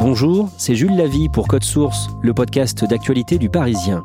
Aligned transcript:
Bonjour, 0.00 0.48
c'est 0.56 0.76
Jules 0.76 0.96
Lavie 0.96 1.28
pour 1.28 1.48
Code 1.48 1.64
Source, 1.64 2.08
le 2.22 2.32
podcast 2.32 2.84
d'actualité 2.84 3.36
du 3.36 3.50
Parisien. 3.50 4.04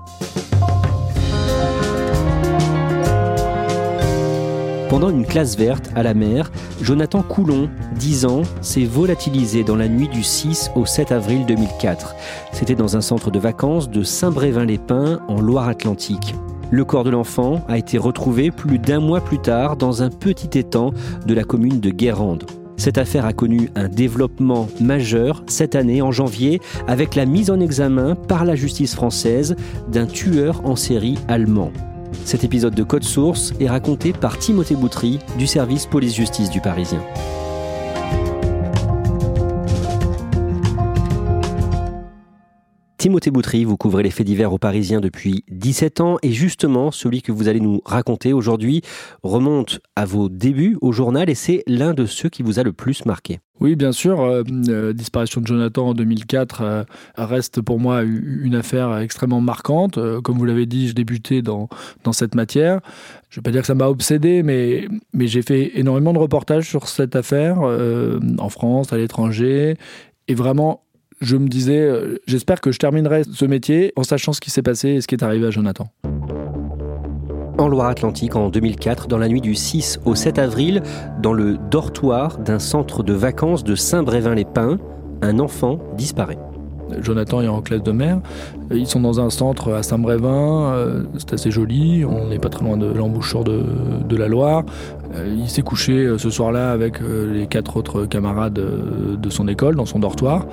Pendant 4.89 5.11
une 5.11 5.23
classe 5.23 5.55
verte 5.55 5.91
à 5.95 6.01
la 6.01 6.15
mer, 6.15 6.51
Jonathan 6.81 7.21
Coulon, 7.21 7.69
10 7.99 8.25
ans, 8.25 8.41
s'est 8.61 8.85
volatilisé 8.85 9.63
dans 9.63 9.75
la 9.75 9.87
nuit 9.87 10.07
du 10.07 10.23
6 10.23 10.71
au 10.75 10.87
7 10.87 11.11
avril 11.11 11.45
2004. 11.45 12.15
C'était 12.53 12.73
dans 12.73 12.97
un 12.97 13.01
centre 13.01 13.29
de 13.29 13.37
vacances 13.37 13.87
de 13.87 14.01
Saint-Brévin-les-Pins 14.01 15.19
en 15.27 15.41
Loire-Atlantique. 15.41 16.33
Le 16.71 16.85
corps 16.85 17.03
de 17.03 17.11
l'enfant 17.11 17.63
a 17.67 17.77
été 17.77 17.99
retrouvé 17.99 18.49
plus 18.49 18.79
d'un 18.79 18.99
mois 18.99 19.21
plus 19.21 19.39
tard 19.39 19.77
dans 19.77 20.01
un 20.01 20.09
petit 20.09 20.57
étang 20.57 20.91
de 21.27 21.35
la 21.35 21.43
commune 21.43 21.79
de 21.79 21.91
Guérande. 21.91 22.45
Cette 22.83 22.97
affaire 22.97 23.25
a 23.25 23.31
connu 23.31 23.69
un 23.75 23.87
développement 23.87 24.67
majeur 24.81 25.45
cette 25.47 25.73
année, 25.73 26.01
en 26.01 26.11
janvier, 26.11 26.59
avec 26.85 27.15
la 27.15 27.25
mise 27.25 27.49
en 27.49 27.61
examen 27.61 28.13
par 28.13 28.43
la 28.43 28.55
justice 28.55 28.93
française 28.93 29.55
d'un 29.87 30.05
tueur 30.05 30.65
en 30.65 30.75
série 30.75 31.17
allemand. 31.29 31.71
Cet 32.25 32.43
épisode 32.43 32.75
de 32.75 32.83
Code 32.83 33.05
Source 33.05 33.53
est 33.61 33.69
raconté 33.69 34.11
par 34.11 34.37
Timothée 34.37 34.75
Boutry 34.75 35.19
du 35.39 35.47
service 35.47 35.85
police-justice 35.85 36.49
du 36.49 36.59
Parisien. 36.59 36.99
Timothée 43.03 43.31
Boutry, 43.31 43.65
vous 43.65 43.75
couvrez 43.75 44.01
les 44.01 44.11
faits 44.11 44.25
divers 44.25 44.53
aux 44.53 44.57
Parisiens 44.57 45.01
depuis 45.01 45.43
17 45.49 45.99
ans 45.99 46.17
et 46.23 46.31
justement 46.31 46.89
celui 46.89 47.21
que 47.21 47.33
vous 47.33 47.49
allez 47.49 47.59
nous 47.59 47.81
raconter 47.83 48.31
aujourd'hui 48.31 48.81
remonte 49.23 49.81
à 49.97 50.05
vos 50.05 50.29
débuts 50.29 50.77
au 50.79 50.93
journal 50.93 51.29
et 51.29 51.35
c'est 51.35 51.63
l'un 51.67 51.93
de 51.93 52.05
ceux 52.05 52.29
qui 52.29 52.43
vous 52.43 52.59
a 52.59 52.63
le 52.63 52.71
plus 52.71 53.05
marqué. 53.05 53.41
Oui, 53.59 53.75
bien 53.75 53.91
sûr. 53.91 54.21
Euh, 54.21 54.43
euh, 54.69 54.93
disparition 54.93 55.41
de 55.41 55.47
Jonathan 55.47 55.89
en 55.89 55.93
2004 55.93 56.61
euh, 56.61 56.83
reste 57.17 57.61
pour 57.61 57.77
moi 57.77 58.03
une 58.03 58.55
affaire 58.55 58.97
extrêmement 58.99 59.41
marquante. 59.41 59.99
comme 60.21 60.37
vous 60.37 60.45
l'avez 60.45 60.65
dit, 60.65 60.87
je 60.87 60.93
débutais 60.93 61.41
dans, 61.41 61.67
dans 62.05 62.13
cette 62.13 62.35
matière. 62.35 62.79
Je 63.29 63.37
ne 63.37 63.41
vais 63.41 63.43
pas 63.43 63.51
dire 63.51 63.61
que 63.63 63.67
ça 63.67 63.75
m'a 63.75 63.89
obsédé, 63.89 64.43
mais, 64.43 64.87
mais 65.11 65.27
j'ai 65.27 65.41
fait 65.41 65.77
énormément 65.77 66.13
de 66.13 66.19
reportages 66.19 66.69
sur 66.69 66.87
cette 66.87 67.17
affaire 67.17 67.57
en 67.59 68.49
France, 68.49 68.93
à 68.93 68.97
l'étranger. 68.97 69.75
Et 70.29 70.35
vraiment, 70.35 70.83
je 71.23 71.37
me 71.37 71.47
disais, 71.47 71.79
euh, 71.79 72.19
j'espère 72.27 72.61
que 72.61 72.71
je 72.71 72.79
terminerai 72.79 73.23
ce 73.23 73.45
métier 73.45 73.93
en 73.95 74.03
sachant 74.03 74.33
ce 74.33 74.41
qui 74.41 74.49
s'est 74.49 74.61
passé 74.61 74.89
et 74.89 75.01
ce 75.01 75.07
qui 75.07 75.15
est 75.15 75.23
arrivé 75.23 75.47
à 75.47 75.51
Jonathan. 75.51 75.87
En 77.57 77.67
Loire-Atlantique, 77.67 78.35
en 78.35 78.49
2004, 78.49 79.07
dans 79.07 79.17
la 79.17 79.27
nuit 79.27 79.41
du 79.41 79.55
6 79.55 79.99
au 80.05 80.15
7 80.15 80.39
avril, 80.39 80.81
dans 81.21 81.33
le 81.33 81.57
dortoir 81.69 82.39
d'un 82.39 82.59
centre 82.59 83.03
de 83.03 83.13
vacances 83.13 83.63
de 83.63 83.75
Saint-Brévin-les-Pins, 83.75 84.79
un 85.21 85.39
enfant 85.39 85.79
disparaît. 85.95 86.39
Jonathan 87.01 87.41
est 87.41 87.47
en 87.47 87.61
classe 87.61 87.83
de 87.83 87.91
mer. 87.91 88.19
Ils 88.71 88.87
sont 88.87 88.99
dans 88.99 89.19
un 89.19 89.29
centre 89.29 89.73
à 89.73 89.83
Saint-Brévin. 89.83 90.73
Euh, 90.73 91.03
c'est 91.17 91.33
assez 91.33 91.51
joli. 91.51 92.05
On 92.05 92.27
n'est 92.27 92.39
pas 92.39 92.49
très 92.49 92.63
loin 92.63 92.77
de 92.77 92.87
l'embouchure 92.87 93.43
de, 93.43 94.15
la 94.15 94.27
Loire. 94.27 94.63
Euh, 95.15 95.35
il 95.37 95.49
s'est 95.49 95.63
couché 95.63 96.17
ce 96.17 96.29
soir-là 96.29 96.71
avec 96.71 96.99
les 97.01 97.47
quatre 97.47 97.77
autres 97.77 98.05
camarades 98.05 98.53
de 98.53 99.29
son 99.29 99.47
école 99.47 99.75
dans 99.75 99.85
son 99.85 99.99
dortoir. 99.99 100.45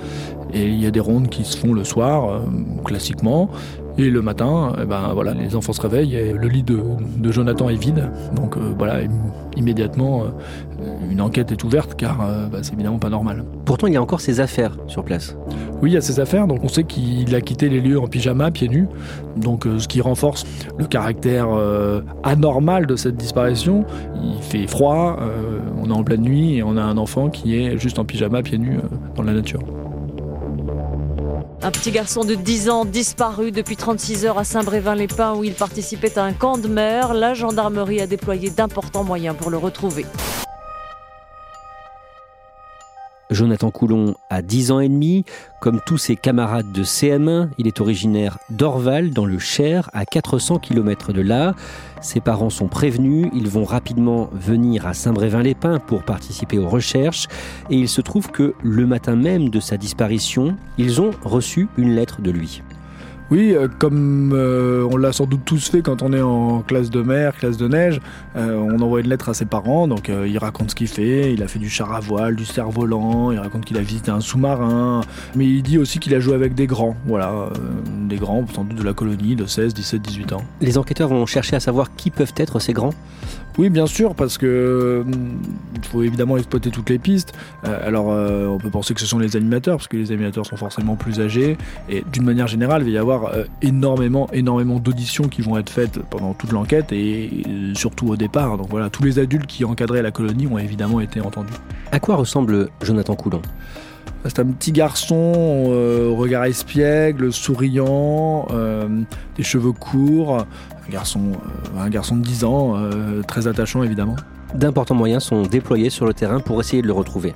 Et 0.53 0.65
il 0.65 0.81
y 0.81 0.85
a 0.85 0.91
des 0.91 0.99
rondes 0.99 1.29
qui 1.29 1.45
se 1.45 1.57
font 1.57 1.73
le 1.73 1.83
soir, 1.83 2.29
euh, 2.29 2.39
classiquement. 2.83 3.49
Et 4.01 4.09
le 4.09 4.23
matin, 4.23 4.73
eh 4.81 4.85
ben, 4.85 5.11
voilà, 5.13 5.35
les 5.35 5.55
enfants 5.55 5.73
se 5.73 5.81
réveillent 5.81 6.15
et 6.15 6.33
le 6.33 6.47
lit 6.47 6.63
de, 6.63 6.81
Jonathan 7.29 7.69
est 7.69 7.75
vide. 7.75 8.09
Donc 8.35 8.57
euh, 8.57 8.73
voilà, 8.75 9.01
immédiatement, 9.55 10.23
euh, 10.23 10.85
une 11.11 11.21
enquête 11.21 11.51
est 11.51 11.63
ouverte 11.63 11.93
car 11.93 12.17
bah, 12.51 12.59
c'est 12.63 12.73
évidemment 12.73 12.97
pas 12.97 13.11
normal. 13.11 13.43
Pourtant, 13.63 13.85
il 13.85 13.93
y 13.93 13.97
a 13.97 14.01
encore 14.01 14.19
ses 14.19 14.39
affaires 14.39 14.75
sur 14.87 15.03
place. 15.03 15.37
Oui, 15.83 15.91
il 15.91 15.93
y 15.93 15.97
a 15.97 16.01
ses 16.01 16.19
affaires. 16.19 16.47
Donc 16.47 16.63
on 16.63 16.67
sait 16.67 16.83
qu'il 16.83 17.35
a 17.35 17.41
quitté 17.41 17.69
les 17.69 17.79
lieux 17.79 17.99
en 17.99 18.07
pyjama, 18.07 18.49
pieds 18.49 18.69
nus. 18.69 18.87
Donc 19.37 19.67
ce 19.77 19.87
qui 19.87 20.01
renforce 20.01 20.47
le 20.79 20.87
caractère 20.87 21.49
anormal 22.23 22.87
de 22.87 22.95
cette 22.95 23.17
disparition. 23.17 23.85
Il 24.15 24.41
fait 24.41 24.65
froid, 24.65 25.19
on 25.79 25.91
est 25.91 25.93
en 25.93 26.03
pleine 26.03 26.21
nuit 26.21 26.55
et 26.55 26.63
on 26.63 26.75
a 26.75 26.81
un 26.81 26.97
enfant 26.97 27.29
qui 27.29 27.55
est 27.55 27.77
juste 27.77 27.99
en 27.99 28.05
pyjama, 28.05 28.41
pieds 28.41 28.57
nus 28.57 28.79
dans 29.15 29.21
la 29.21 29.33
nature. 29.33 29.61
Un 31.63 31.69
petit 31.69 31.91
garçon 31.91 32.23
de 32.23 32.33
10 32.33 32.71
ans 32.71 32.85
disparu 32.85 33.51
depuis 33.51 33.75
36 33.75 34.25
heures 34.25 34.39
à 34.39 34.43
Saint-Brévin-les-Pins 34.43 35.35
où 35.35 35.43
il 35.43 35.53
participait 35.53 36.17
à 36.17 36.23
un 36.23 36.33
camp 36.33 36.57
de 36.57 36.67
mer. 36.67 37.13
La 37.13 37.35
gendarmerie 37.35 38.01
a 38.01 38.07
déployé 38.07 38.49
d'importants 38.49 39.03
moyens 39.03 39.35
pour 39.37 39.51
le 39.51 39.57
retrouver. 39.57 40.07
Jonathan 43.31 43.71
Coulon 43.71 44.15
a 44.29 44.41
10 44.41 44.71
ans 44.71 44.79
et 44.79 44.89
demi. 44.89 45.25
Comme 45.61 45.79
tous 45.85 45.97
ses 45.97 46.15
camarades 46.15 46.71
de 46.71 46.83
CM1, 46.83 47.49
il 47.57 47.67
est 47.67 47.81
originaire 47.81 48.37
d'Orval, 48.49 49.11
dans 49.11 49.25
le 49.25 49.39
Cher, 49.39 49.89
à 49.93 50.05
400 50.05 50.59
km 50.59 51.13
de 51.13 51.21
là. 51.21 51.55
Ses 52.01 52.19
parents 52.19 52.49
sont 52.49 52.67
prévenus, 52.67 53.27
ils 53.33 53.47
vont 53.47 53.63
rapidement 53.63 54.29
venir 54.33 54.85
à 54.85 54.93
Saint-Brévin-les-Pins 54.93 55.79
pour 55.79 56.03
participer 56.03 56.57
aux 56.57 56.69
recherches. 56.69 57.27
Et 57.69 57.77
il 57.77 57.87
se 57.87 58.01
trouve 58.01 58.31
que 58.31 58.53
le 58.61 58.85
matin 58.85 59.15
même 59.15 59.49
de 59.49 59.59
sa 59.59 59.77
disparition, 59.77 60.55
ils 60.77 61.01
ont 61.01 61.11
reçu 61.23 61.67
une 61.77 61.95
lettre 61.95 62.21
de 62.21 62.31
lui. 62.31 62.61
Oui, 63.31 63.53
euh, 63.55 63.69
comme 63.79 64.33
euh, 64.33 64.85
on 64.91 64.97
l'a 64.97 65.13
sans 65.13 65.25
doute 65.25 65.45
tous 65.45 65.69
fait 65.69 65.81
quand 65.81 66.01
on 66.01 66.11
est 66.11 66.21
en 66.21 66.59
classe 66.59 66.89
de 66.89 67.01
mer, 67.01 67.33
classe 67.37 67.55
de 67.55 67.69
neige, 67.69 68.01
euh, 68.35 68.57
on 68.57 68.81
envoie 68.81 68.99
une 68.99 69.07
lettre 69.07 69.29
à 69.29 69.33
ses 69.33 69.45
parents, 69.45 69.87
donc 69.87 70.09
il 70.09 70.37
raconte 70.37 70.71
ce 70.71 70.75
qu'il 70.75 70.89
fait, 70.89 71.33
il 71.33 71.41
a 71.41 71.47
fait 71.47 71.59
du 71.59 71.69
char 71.69 71.93
à 71.93 72.01
voile, 72.01 72.35
du 72.35 72.43
cerf-volant, 72.43 73.31
il 73.31 73.39
raconte 73.39 73.63
qu'il 73.63 73.77
a 73.77 73.81
visité 73.81 74.11
un 74.11 74.19
sous-marin, 74.19 74.99
mais 75.35 75.45
il 75.45 75.63
dit 75.63 75.77
aussi 75.77 75.99
qu'il 75.99 76.13
a 76.13 76.19
joué 76.19 76.35
avec 76.35 76.55
des 76.55 76.67
grands, 76.67 76.97
voilà, 77.05 77.49
des 78.09 78.17
grands, 78.17 78.45
sans 78.53 78.65
doute 78.65 78.77
de 78.77 78.83
la 78.83 78.93
colonie 78.93 79.37
de 79.37 79.45
16, 79.45 79.73
17, 79.73 80.01
18 80.01 80.33
ans. 80.33 80.43
Les 80.59 80.77
enquêteurs 80.77 81.07
vont 81.07 81.25
chercher 81.25 81.55
à 81.55 81.61
savoir 81.61 81.95
qui 81.95 82.11
peuvent 82.11 82.33
être 82.35 82.59
ces 82.59 82.73
grands? 82.73 82.93
Oui, 83.57 83.69
bien 83.69 83.87
sûr, 83.87 84.15
parce 84.15 84.37
que 84.37 85.05
il 85.75 85.85
faut 85.85 86.03
évidemment 86.03 86.37
exploiter 86.37 86.69
toutes 86.69 86.89
les 86.89 86.99
pistes. 86.99 87.33
alors, 87.63 88.07
on 88.07 88.57
peut 88.57 88.69
penser 88.69 88.93
que 88.93 88.99
ce 88.99 89.05
sont 89.05 89.19
les 89.19 89.35
animateurs, 89.35 89.77
parce 89.77 89.87
que 89.87 89.97
les 89.97 90.11
animateurs 90.11 90.45
sont 90.45 90.57
forcément 90.57 90.95
plus 90.95 91.19
âgés, 91.19 91.57
et 91.89 92.03
d'une 92.11 92.23
manière 92.23 92.47
générale, 92.47 92.83
il 92.83 92.85
va 92.85 92.91
y 92.91 92.97
avoir 92.97 93.25
euh, 93.25 93.43
énormément, 93.61 94.29
énormément 94.31 94.79
d'auditions 94.79 95.27
qui 95.27 95.41
vont 95.41 95.57
être 95.57 95.69
faites 95.69 95.99
pendant 96.09 96.33
toute 96.33 96.51
l'enquête 96.51 96.91
et 96.91 97.43
euh, 97.47 97.73
surtout 97.75 98.09
au 98.09 98.15
départ. 98.15 98.57
Donc 98.57 98.67
voilà, 98.69 98.89
tous 98.89 99.03
les 99.03 99.19
adultes 99.19 99.47
qui 99.47 99.65
encadraient 99.65 100.01
la 100.01 100.11
colonie 100.11 100.47
ont 100.47 100.57
évidemment 100.57 100.99
été 100.99 101.21
entendus. 101.21 101.53
À 101.91 101.99
quoi 101.99 102.15
ressemble 102.15 102.69
Jonathan 102.81 103.15
Coulon? 103.15 103.41
C'est 104.25 104.39
un 104.39 104.45
petit 104.45 104.71
garçon 104.71 105.33
euh, 105.35 106.09
au 106.09 106.15
regard 106.15 106.45
espiègle, 106.45 107.33
souriant, 107.33 108.47
des 109.37 109.43
cheveux 109.43 109.71
courts, 109.71 110.45
un 110.87 110.91
garçon, 110.91 111.31
un 111.77 111.89
garçon 111.89 112.17
de 112.17 112.21
10 112.21 112.43
ans, 112.43 112.75
très 113.27 113.47
attachant 113.47 113.83
évidemment. 113.83 114.15
D'importants 114.53 114.95
moyens 114.95 115.23
sont 115.23 115.43
déployés 115.43 115.89
sur 115.89 116.05
le 116.05 116.13
terrain 116.13 116.39
pour 116.39 116.59
essayer 116.59 116.81
de 116.81 116.87
le 116.87 116.93
retrouver. 116.93 117.33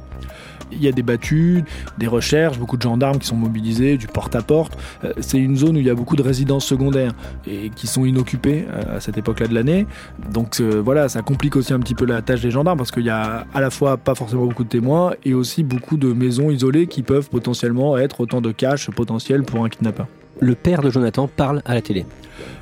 Il 0.72 0.84
y 0.84 0.88
a 0.88 0.92
des 0.92 1.04
battues, 1.04 1.64
des 1.98 2.08
recherches, 2.08 2.58
beaucoup 2.60 2.78
de 2.78 2.82
gendarmes 2.82 3.20
qui 3.20 3.28
sont 3.28 3.36
mobilisés, 3.36 3.98
du 3.98 4.08
porte-à-porte. 4.08 4.78
Euh, 5.04 5.14
c'est 5.20 5.38
une 5.38 5.58
zone 5.58 5.78
où 5.78 5.80
il 5.80 5.86
y 5.86 5.90
a 5.90 5.96
beaucoup 5.96 6.16
de 6.16 6.22
résidences 6.22 6.66
secondaires 6.66 7.14
et 7.48 7.70
qui 7.70 7.88
sont 7.88 8.06
inoccupées 8.06 8.66
euh, 8.70 8.98
à 8.98 9.00
cette 9.00 9.18
époque-là 9.18 9.48
de 9.48 9.54
l'année. 9.54 9.88
Donc 10.32 10.60
euh, 10.60 10.82
voilà, 10.84 11.10
ça 11.10 11.22
complique 11.22 11.56
aussi 11.56 11.74
un 11.74 11.80
petit 11.80 11.96
peu 11.96 12.06
la 12.06 12.22
tâche 12.22 12.42
des 12.42 12.52
gendarmes 12.52 12.78
parce 12.78 12.92
qu'il 12.92 13.06
y 13.06 13.10
a 13.10 13.46
à 13.54 13.62
la 13.62 13.70
fois 13.70 13.98
pas 13.98 14.16
forcément 14.16 14.46
beaucoup 14.46 14.64
de 14.64 14.70
témoins 14.70 15.14
et 15.24 15.34
aussi 15.34 15.64
beaucoup 15.64 15.98
de 15.98 16.12
maisons 16.14 16.50
isolées 16.52 16.88
qui 16.88 17.04
peuvent 17.04 17.30
potentiellement 17.30 17.98
être 17.98 18.22
autant 18.22 18.42
de 18.42 18.52
caches 18.52 18.90
potentiels 18.92 19.44
pour 19.44 19.64
un 19.64 19.70
kidnappeur. 19.70 20.08
Le 20.46 20.56
père 20.56 20.82
de 20.82 20.90
Jonathan 20.90 21.28
parle 21.28 21.62
à 21.66 21.74
la 21.74 21.82
télé. 21.82 22.06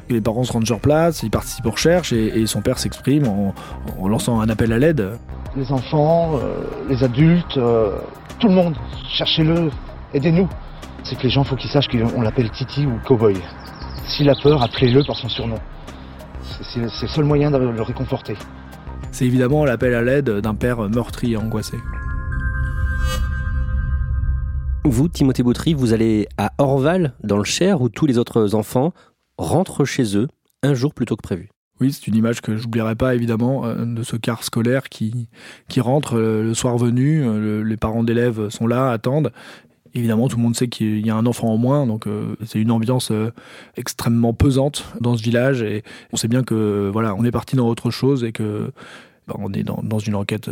Les 0.10 0.22
parents 0.22 0.44
se 0.44 0.54
rendent 0.54 0.66
sur 0.66 0.80
place, 0.80 1.24
ils 1.24 1.30
participent 1.30 1.66
aux 1.66 1.72
recherches 1.72 2.14
et, 2.14 2.46
son 2.46 2.62
père 2.62 2.80
s'exprime 2.80 3.28
en 3.28 4.08
lançant 4.08 4.40
un 4.40 4.50
appel 4.50 4.72
à 4.72 4.80
l'aide 4.80 5.18
les 5.56 5.72
enfants, 5.72 6.36
euh, 6.36 6.64
les 6.90 7.04
adultes, 7.04 7.58
euh, 7.58 7.98
tout 8.40 8.48
le 8.48 8.56
monde. 8.56 8.76
Cherchez-le, 9.10 9.70
aidez-nous. 10.14 10.50
C'est 11.04 11.18
que 11.18 11.24
les 11.24 11.30
gens, 11.30 11.44
faut 11.44 11.56
qu'ils 11.56 11.70
sachent 11.70 11.90
qu'on 11.90 12.22
l'appelle 12.22 12.50
Titi 12.50 12.86
ou 12.86 12.94
Cowboy. 13.06 13.36
S'il 14.06 14.30
a 14.30 14.36
peur, 14.36 14.64
appelez-le 14.64 15.04
par 15.04 15.16
son 15.16 15.30
surnom. 15.30 15.58
C'est 16.42 16.80
le 16.80 16.90
seul 16.90 17.26
moyen 17.26 17.52
de 17.52 17.58
le 17.58 17.82
réconforter. 17.82 18.36
c'est 19.12 19.26
évidemment 19.26 19.66
l'appel 19.66 19.94
à 19.96 20.02
l'aide 20.02 20.30
d'un 20.30 20.56
père 20.56 20.90
meurtri 20.90 21.34
et 21.34 21.38
angoissé. 21.38 21.78
Vous, 24.86 25.08
Timothée 25.08 25.44
Boutry, 25.44 25.74
vous 25.74 25.94
allez 25.94 26.28
à 26.38 26.52
Orval, 26.58 27.14
dans 27.24 27.38
le 27.38 27.46
Cher, 27.46 27.82
où 27.82 27.88
tous 27.88 28.06
les 28.06 28.18
autres 28.18 28.54
enfants 28.54 28.94
rentrent 29.38 29.86
chez 29.86 30.18
eux 30.18 30.28
un 30.62 30.74
jour 30.74 30.94
plus 30.94 31.06
tôt 31.06 31.16
que 31.16 31.22
prévu. 31.22 31.50
Oui, 31.80 31.94
c'est 31.94 32.08
une 32.08 32.16
image 32.16 32.42
que 32.42 32.58
j'oublierai 32.58 32.96
pas 32.96 33.16
évidemment 33.16 33.66
euh, 33.66 33.86
de 33.86 34.04
ce 34.04 34.18
car 34.18 34.44
scolaire 34.44 34.90
qui, 34.90 35.30
qui 35.70 35.80
rentre 35.80 36.18
euh, 36.18 36.44
le 36.44 36.54
soir 36.54 36.78
venu. 36.78 37.24
Euh, 37.26 37.64
les 37.64 37.78
parents 37.78 38.04
d'élèves 38.04 38.50
sont 38.50 38.68
là, 38.68 38.92
attendent. 38.92 39.32
Évidemment, 39.94 40.28
tout 40.28 40.36
le 40.36 40.44
monde 40.44 40.56
sait 40.56 40.68
qu'il 40.68 41.06
y 41.06 41.10
a 41.10 41.16
un 41.16 41.26
enfant 41.26 41.48
en 41.48 41.58
moins, 41.58 41.86
donc 41.86 42.08
c'est 42.44 42.60
une 42.60 42.72
ambiance 42.72 43.12
extrêmement 43.78 44.34
pesante 44.34 44.88
dans 45.00 45.16
ce 45.16 45.22
village. 45.22 45.62
Et 45.62 45.84
on 46.12 46.18
sait 46.18 46.28
bien 46.28 46.44
que 46.44 46.90
voilà, 46.92 47.14
on 47.14 47.24
est 47.24 47.32
parti 47.32 47.56
dans 47.56 47.68
autre 47.68 47.92
chose 47.92 48.24
et 48.24 48.32
que 48.32 48.72
bah, 49.28 49.36
on 49.38 49.54
est 49.54 49.62
dans, 49.62 49.82
dans 49.84 50.00
une 50.00 50.16
enquête 50.16 50.50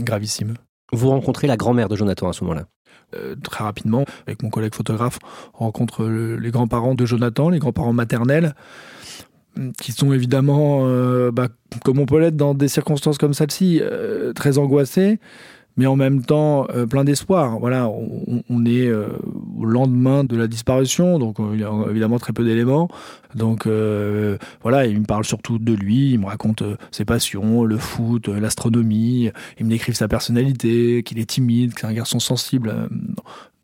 gravissime. 0.00 0.54
Vous 0.92 1.08
rencontrez 1.08 1.46
la 1.46 1.56
grand-mère 1.56 1.88
de 1.88 1.94
Jonathan 1.94 2.28
à 2.28 2.32
ce 2.32 2.42
moment-là 2.42 2.66
euh, 3.14 3.34
très 3.42 3.64
rapidement, 3.64 4.04
avec 4.26 4.42
mon 4.42 4.50
collègue 4.50 4.74
photographe, 4.74 5.18
on 5.54 5.64
rencontre 5.64 6.04
les 6.04 6.50
grands-parents 6.50 6.94
de 6.94 7.06
Jonathan, 7.06 7.50
les 7.50 7.58
grands-parents 7.58 7.92
maternels, 7.92 8.54
qui 9.80 9.92
sont 9.92 10.12
évidemment, 10.12 10.82
euh, 10.84 11.30
bah, 11.32 11.48
comme 11.84 11.98
on 11.98 12.06
peut 12.06 12.18
l'être 12.18 12.36
dans 12.36 12.54
des 12.54 12.68
circonstances 12.68 13.18
comme 13.18 13.34
celle-ci, 13.34 13.80
euh, 13.82 14.32
très 14.32 14.58
angoissés 14.58 15.18
mais 15.76 15.86
en 15.86 15.96
même 15.96 16.22
temps 16.22 16.66
euh, 16.70 16.86
plein 16.86 17.04
d'espoir. 17.04 17.58
Voilà, 17.58 17.88
on, 17.88 18.64
est 18.64 18.86
euh, 18.86 19.08
au 19.56 19.64
lendemain 19.64 20.24
de 20.24 20.36
la 20.36 20.46
disparition, 20.46 21.18
donc 21.18 21.40
euh, 21.40 21.50
il 21.54 21.60
y 21.60 21.64
a 21.64 21.72
évidemment 21.90 22.18
très 22.18 22.32
peu 22.32 22.44
d'éléments. 22.44 22.88
Donc 23.34 23.68
voilà, 24.62 24.86
il 24.86 25.00
me 25.00 25.04
parle 25.04 25.24
surtout 25.24 25.58
de 25.58 25.72
lui, 25.72 26.12
il 26.12 26.18
me 26.18 26.26
raconte 26.26 26.64
ses 26.90 27.04
passions, 27.04 27.64
le 27.64 27.78
foot, 27.78 28.28
l'astronomie, 28.28 29.30
il 29.58 29.66
me 29.66 29.70
décrive 29.70 29.94
sa 29.94 30.08
personnalité, 30.08 31.02
qu'il 31.04 31.18
est 31.20 31.30
timide, 31.30 31.74
que 31.74 31.82
c'est 31.82 31.86
un 31.86 31.92
garçon 31.92 32.18
sensible. 32.18 32.88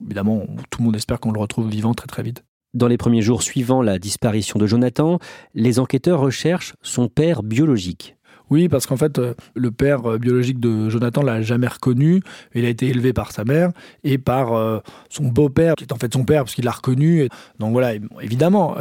évidemment, 0.05 0.47
tout 0.70 0.81
le 0.81 0.85
monde 0.85 0.97
espère 0.97 1.19
qu'on 1.19 1.32
le 1.32 1.41
retrouve 1.41 1.69
vivant 1.69 1.94
très 1.94 2.06
très 2.06 2.23
vite. 2.23 2.44
Dans 2.75 2.88
les 2.88 2.99
premiers 2.99 3.23
jours 3.23 3.43
suivant 3.43 3.82
la 3.82 3.99
disparition 3.99 4.58
de 4.58 4.67
Jonathan, 4.67 5.19
les 5.55 5.79
enquêteurs 5.79 6.20
recherchent 6.20 6.75
son 6.82 7.08
père 7.08 7.43
biologique. 7.43 8.16
Oui, 8.50 8.69
parce 8.69 8.87
qu'en 8.87 8.96
fait, 8.96 9.19
euh, 9.19 9.34
le 9.54 9.70
père 9.70 10.06
euh, 10.06 10.19
biologique 10.19 10.60
de 10.60 10.88
Jonathan 10.88 11.22
l'a 11.22 11.43
jamais 11.43 11.66
reconnu. 11.66 12.22
Il 12.54 12.64
a 12.64 12.69
été 12.69 12.87
élevé 12.87 13.12
par 13.12 13.32
sa 13.32 13.44
mère 13.44 13.70
et 14.04 14.19
par 14.19 14.52
euh, 14.52 14.78
son 15.08 15.25
beau-père, 15.25 15.75
qui 15.75 15.84
est 15.84 15.93
en 15.93 15.96
fait 15.96 16.12
son 16.12 16.25
père, 16.25 16.44
parce 16.44 16.54
qu'il 16.54 16.64
l'a 16.64 16.72
reconnu. 16.72 17.28
Donc 17.58 17.72
voilà, 17.72 17.94
évidemment, 18.20 18.76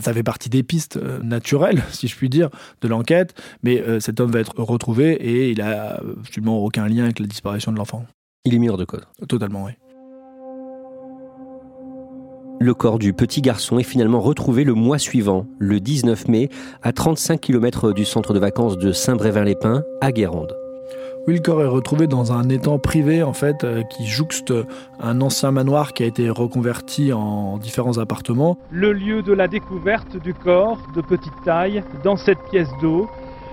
ça 0.00 0.12
fait 0.12 0.22
partie 0.22 0.48
des 0.48 0.62
pistes 0.62 0.98
naturelles, 1.22 1.82
si 1.90 2.08
je 2.08 2.16
puis 2.16 2.28
dire, 2.28 2.50
de 2.80 2.88
l'enquête. 2.88 3.34
Mais 3.62 3.82
cet 4.00 4.20
homme 4.20 4.30
va 4.30 4.40
être 4.40 4.58
retrouvé 4.58 5.12
et 5.12 5.50
il 5.50 5.60
a 5.60 6.00
absolument 6.20 6.58
aucun 6.64 6.86
lien 6.88 7.04
avec 7.04 7.18
la 7.18 7.26
disparition 7.26 7.72
de 7.72 7.78
l'enfant. 7.78 8.04
Il 8.44 8.54
est 8.54 8.68
hors 8.68 8.78
de 8.78 8.84
code. 8.84 9.04
Totalement, 9.28 9.64
oui. 9.64 9.72
Le 12.60 12.74
corps 12.74 12.98
du 12.98 13.12
petit 13.12 13.40
garçon 13.40 13.78
est 13.78 13.84
finalement 13.84 14.20
retrouvé 14.20 14.64
le 14.64 14.74
mois 14.74 14.98
suivant, 14.98 15.46
le 15.60 15.78
19 15.78 16.26
mai, 16.26 16.48
à 16.82 16.92
35 16.92 17.40
km 17.40 17.92
du 17.92 18.04
centre 18.04 18.34
de 18.34 18.40
vacances 18.40 18.76
de 18.76 18.90
Saint-Brévin-les-Pins, 18.90 19.84
à 20.00 20.10
Guérande. 20.10 20.56
Oui, 21.28 21.34
le 21.34 21.40
corps 21.40 21.62
est 21.62 21.68
retrouvé 21.68 22.08
dans 22.08 22.32
un 22.32 22.48
étang 22.48 22.80
privé 22.80 23.22
en 23.22 23.32
fait 23.32 23.62
euh, 23.62 23.82
qui 23.82 24.06
jouxte 24.06 24.52
un 24.98 25.20
ancien 25.20 25.52
manoir 25.52 25.92
qui 25.92 26.02
a 26.02 26.06
été 26.06 26.30
reconverti 26.30 27.12
en 27.12 27.58
différents 27.58 27.98
appartements. 27.98 28.58
Le 28.72 28.92
lieu 28.92 29.22
de 29.22 29.32
la 29.32 29.46
découverte 29.46 30.16
du 30.16 30.34
corps 30.34 30.80
de 30.96 31.00
petite 31.00 31.44
taille 31.44 31.84
dans 32.02 32.16
cette 32.16 32.42
pièce 32.50 32.70
d'eau. 32.82 33.08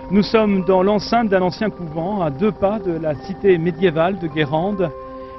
Nous 0.09 0.23
sommes 0.23 0.63
dans 0.65 0.81
l'enceinte 0.81 1.29
d'un 1.29 1.41
ancien 1.43 1.69
couvent 1.69 2.21
à 2.21 2.31
deux 2.31 2.51
pas 2.51 2.79
de 2.79 2.93
la 2.93 3.13
cité 3.13 3.59
médiévale 3.59 4.17
de 4.17 4.27
Guérande. 4.27 4.89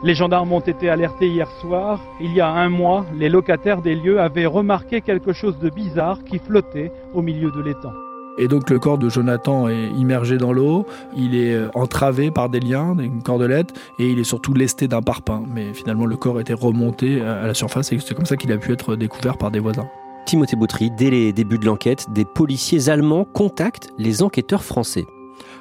Les 0.03 0.15
gendarmes 0.15 0.53
ont 0.53 0.61
été 0.61 0.91
alertés 0.91 1.29
hier 1.29 1.49
soir. 1.61 2.01
Il 2.21 2.35
y 2.35 2.41
a 2.41 2.49
un 2.49 2.69
mois, 2.69 3.07
les 3.17 3.29
locataires 3.29 3.81
des 3.81 3.95
lieux 3.95 4.21
avaient 4.21 4.47
remarqué 4.47 5.01
quelque 5.01 5.33
chose 5.33 5.59
de 5.59 5.71
bizarre 5.71 6.23
qui 6.25 6.39
flottait 6.39 6.93
au 7.15 7.23
milieu 7.23 7.51
de 7.51 7.61
l'étang. 7.63 7.93
Et 8.39 8.49
donc 8.49 8.69
le 8.69 8.79
corps 8.79 8.99
de 8.99 9.09
Jonathan 9.09 9.69
est 9.69 9.89
immergé 9.97 10.37
dans 10.37 10.53
l'eau, 10.53 10.85
il 11.17 11.35
est 11.35 11.55
euh, 11.55 11.71
entravé 11.75 12.31
par 12.31 12.51
des 12.51 12.61
liens, 12.61 12.95
une 12.99 13.23
cordelette, 13.23 13.73
et 13.99 14.11
il 14.11 14.19
est 14.19 14.25
surtout 14.25 14.53
lesté 14.53 14.89
d'un 14.89 15.01
parpaing. 15.01 15.45
Mais 15.49 15.73
finalement 15.73 16.05
le 16.05 16.17
corps 16.17 16.39
était 16.39 16.53
remonté 16.53 17.23
à 17.23 17.47
la 17.47 17.55
surface 17.55 17.93
et 17.93 17.99
c'est 17.99 18.15
comme 18.15 18.27
ça 18.27 18.37
qu'il 18.37 18.53
a 18.53 18.59
pu 18.59 18.73
être 18.73 18.95
découvert 18.95 19.39
par 19.39 19.51
des 19.51 19.59
voisins. 19.59 19.87
Timothée 20.27 20.57
Boutry, 20.57 20.91
dès 20.91 21.09
les 21.09 21.33
débuts 21.33 21.57
de 21.57 21.65
l'enquête, 21.65 22.07
des 22.11 22.25
policiers 22.25 22.91
allemands 22.91 23.25
contactent 23.25 23.91
les 23.97 24.23
enquêteurs 24.23 24.65
français. 24.65 25.07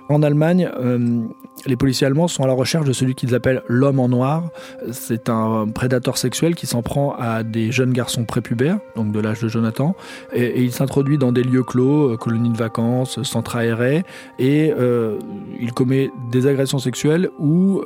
En 0.08 0.22
Allemagne, 0.22 0.70
euh, 0.78 1.22
les 1.66 1.76
policiers 1.76 2.06
allemands 2.06 2.28
sont 2.28 2.44
à 2.44 2.48
la 2.48 2.54
recherche 2.54 2.86
de 2.86 2.94
celui 2.94 3.16
qu'ils 3.16 3.34
appellent 3.34 3.64
l'homme 3.68 4.00
en 4.00 4.08
noir. 4.08 4.50
C'est 4.92 5.30
un 5.30 5.68
prédateur 5.68 6.18
sexuel 6.18 6.54
qui 6.54 6.68
s'en 6.68 6.84
prend 6.84 7.16
à 7.18 7.42
des 7.42 7.72
jeunes 7.72 7.92
garçons 7.92 8.24
prépubères, 8.24 8.78
donc 8.96 9.12
de 9.12 9.20
l'âge 9.20 9.42
de 9.42 9.48
Jonathan, 9.48 9.96
et, 10.32 10.62
il 10.62 10.72
s'introduit 10.72 11.18
dans 11.18 11.32
des 11.32 11.44
lieux 11.44 11.64
clos, 11.64 12.14
euh, 12.14 12.18
colonies 12.18 12.52
de 12.52 12.58
vacances, 12.58 13.22
centres 13.24 13.56
aérés, 13.56 14.04
et 14.38 14.72
euh, 14.78 15.18
il 15.60 15.74
commet 15.74 16.12
des 16.32 16.46
agressions 16.46 16.80
sexuelles 16.80 17.30
ou 17.40 17.82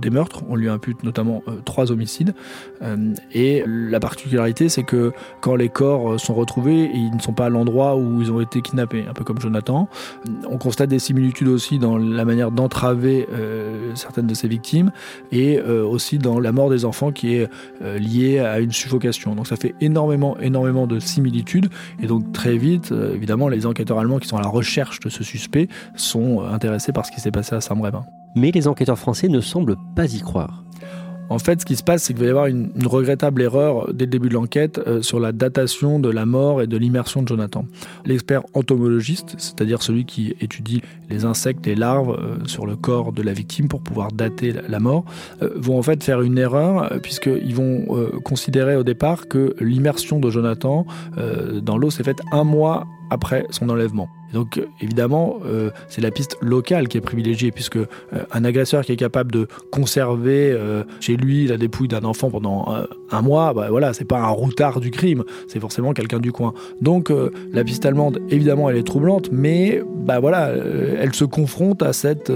des 0.00 0.10
meurtres. 0.10 0.42
On 0.48 0.56
lui 0.56 0.68
impute 0.68 1.02
notamment 1.02 1.42
trois 1.64 1.90
homicides. 1.90 2.34
et 3.32 3.64
la 3.66 4.00
particularité, 4.00 4.68
c'est 4.68 4.82
que 4.82 5.12
quand 5.40 5.56
les 5.56 5.68
corps 5.68 6.18
sont 6.18 6.34
retrouvés, 6.34 6.90
ils 6.92 7.10
ne 7.14 7.20
sont 7.20 7.32
pas 7.32 7.46
à 7.46 7.48
l'endroit 7.48 7.96
où 7.96 8.20
ils 8.22 8.30
ont 8.30 8.40
été 8.40 8.60
kidnappés, 8.62 9.04
un 9.08 9.12
peu 9.12 9.24
comme 9.24 9.40
Jonathan. 9.40 9.88
On 10.48 10.58
constate 10.58 10.90
des 10.90 10.98
similitudes 11.18 11.38
similitude 11.38 11.48
aussi 11.48 11.78
dans 11.78 11.98
la 11.98 12.24
manière 12.24 12.50
d'entraver 12.50 13.26
euh, 13.32 13.94
certaines 13.94 14.26
de 14.26 14.34
ses 14.34 14.48
victimes 14.48 14.92
et 15.32 15.58
euh, 15.58 15.84
aussi 15.84 16.18
dans 16.18 16.38
la 16.38 16.52
mort 16.52 16.70
des 16.70 16.84
enfants 16.84 17.12
qui 17.12 17.34
est 17.34 17.48
euh, 17.82 17.98
liée 17.98 18.38
à 18.38 18.60
une 18.60 18.72
suffocation. 18.72 19.34
Donc 19.34 19.46
ça 19.46 19.56
fait 19.56 19.74
énormément, 19.80 20.38
énormément 20.38 20.86
de 20.86 21.00
similitudes 21.00 21.68
et 22.00 22.06
donc 22.06 22.32
très 22.32 22.56
vite, 22.56 22.92
évidemment, 22.92 23.48
les 23.48 23.66
enquêteurs 23.66 23.98
allemands 23.98 24.18
qui 24.18 24.28
sont 24.28 24.36
à 24.36 24.42
la 24.42 24.48
recherche 24.48 25.00
de 25.00 25.08
ce 25.08 25.24
suspect 25.24 25.68
sont 25.96 26.42
intéressés 26.42 26.92
par 26.92 27.04
ce 27.04 27.10
qui 27.10 27.20
s'est 27.20 27.30
passé 27.30 27.54
à 27.54 27.60
Saint-Brévin. 27.60 28.04
Mais 28.36 28.50
les 28.52 28.68
enquêteurs 28.68 28.98
français 28.98 29.28
ne 29.28 29.40
semblent 29.40 29.76
pas 29.96 30.14
y 30.14 30.20
croire. 30.20 30.64
En 31.30 31.38
fait, 31.38 31.60
ce 31.60 31.66
qui 31.66 31.76
se 31.76 31.82
passe, 31.82 32.04
c'est 32.04 32.14
qu'il 32.14 32.22
va 32.22 32.26
y 32.26 32.30
avoir 32.30 32.46
une, 32.46 32.70
regrettable 32.84 33.42
erreur 33.42 33.92
dès 33.92 34.06
le 34.06 34.10
début 34.10 34.28
de 34.28 34.34
l'enquête 34.34 34.80
euh, 34.86 35.02
sur 35.02 35.20
la 35.20 35.32
datation 35.32 35.98
de 35.98 36.08
la 36.08 36.24
mort 36.24 36.62
et 36.62 36.66
de 36.66 36.76
l'immersion 36.76 37.22
de 37.22 37.28
Jonathan. 37.28 37.66
L'expert 38.06 38.42
entomologiste, 38.54 39.34
c'est-à-dire 39.36 39.82
celui 39.82 40.06
qui 40.06 40.34
étudie 40.40 40.80
les 41.10 41.24
insectes, 41.24 41.66
les 41.66 41.74
larves 41.74 42.18
euh, 42.18 42.46
sur 42.46 42.66
le 42.66 42.76
corps 42.76 43.12
de 43.12 43.22
la 43.22 43.32
victime 43.32 43.68
pour 43.68 43.82
pouvoir 43.82 44.12
dater 44.12 44.54
la 44.68 44.80
mort, 44.80 45.04
euh, 45.42 45.50
vont 45.56 45.78
en 45.78 45.82
fait 45.82 46.02
faire 46.02 46.22
une 46.22 46.38
erreur 46.38 46.98
puisqu'ils 47.02 47.54
vont 47.54 47.86
considérer 48.24 48.76
au 48.76 48.82
départ 48.82 49.28
que 49.28 49.54
l'immersion 49.60 50.18
de 50.18 50.30
Jonathan 50.30 50.86
dans 51.62 51.76
l'eau 51.76 51.90
s'est 51.90 52.02
faite 52.02 52.20
un 52.32 52.44
mois 52.44 52.86
après 53.10 53.46
son 53.50 53.68
enlèvement. 53.68 54.08
donc 54.32 54.60
évidemment, 54.80 55.38
euh, 55.46 55.70
c'est 55.88 56.00
la 56.00 56.10
piste 56.10 56.36
locale 56.40 56.88
qui 56.88 56.98
est 56.98 57.00
privilégiée, 57.00 57.50
puisque 57.50 57.76
euh, 57.76 57.86
un 58.32 58.44
agresseur 58.44 58.84
qui 58.84 58.92
est 58.92 58.96
capable 58.96 59.32
de 59.32 59.48
conserver 59.70 60.52
euh, 60.52 60.84
chez 61.00 61.16
lui 61.16 61.46
la 61.46 61.56
dépouille 61.56 61.88
d'un 61.88 62.04
enfant 62.04 62.30
pendant 62.30 62.74
un 63.10 63.22
mois, 63.22 63.52
bah 63.54 63.68
voilà, 63.70 63.92
c'est 63.92 64.04
pas 64.04 64.20
un 64.20 64.28
routard 64.28 64.80
du 64.80 64.90
crime, 64.90 65.24
c'est 65.48 65.60
forcément 65.60 65.92
quelqu'un 65.92 66.18
du 66.18 66.32
coin. 66.32 66.52
Donc 66.80 67.12
la 67.52 67.64
piste 67.64 67.86
allemande, 67.86 68.20
évidemment, 68.28 68.68
elle 68.70 68.76
est 68.76 68.86
troublante, 68.86 69.30
mais 69.32 69.82
bah 69.96 70.20
voilà, 70.20 70.48
elle 70.48 71.14
se 71.14 71.24
confronte 71.24 71.82
à 71.82 71.92
cette 71.92 72.32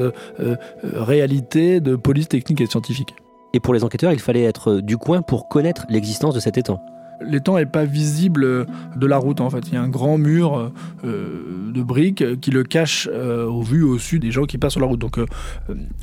réalité 0.82 1.80
de 1.80 1.96
police 1.96 2.28
technique 2.28 2.60
et 2.60 2.66
scientifique. 2.66 3.14
Et 3.52 3.60
pour 3.60 3.74
les 3.74 3.84
enquêteurs, 3.84 4.12
il 4.12 4.20
fallait 4.20 4.44
être 4.44 4.80
du 4.80 4.96
coin 4.96 5.22
pour 5.22 5.48
connaître 5.48 5.84
l'existence 5.90 6.34
de 6.34 6.40
cet 6.40 6.56
étang 6.56 6.80
l'étang 7.24 7.56
n'est 7.56 7.66
pas 7.66 7.84
visible 7.84 8.66
de 8.96 9.06
la 9.06 9.18
route 9.18 9.40
en 9.40 9.50
fait. 9.50 9.68
Il 9.68 9.74
y 9.74 9.76
a 9.76 9.82
un 9.82 9.88
grand 9.88 10.18
mur 10.18 10.72
euh, 11.04 11.72
de 11.72 11.82
briques 11.82 12.40
qui 12.40 12.50
le 12.50 12.64
cache 12.64 13.08
euh, 13.12 13.46
au 13.46 13.62
vu 13.62 13.82
au 13.82 13.98
sud 13.98 14.22
des 14.22 14.30
gens 14.30 14.44
qui 14.44 14.58
passent 14.58 14.72
sur 14.72 14.80
la 14.80 14.86
route. 14.86 15.00
Donc 15.00 15.18
euh, 15.18 15.26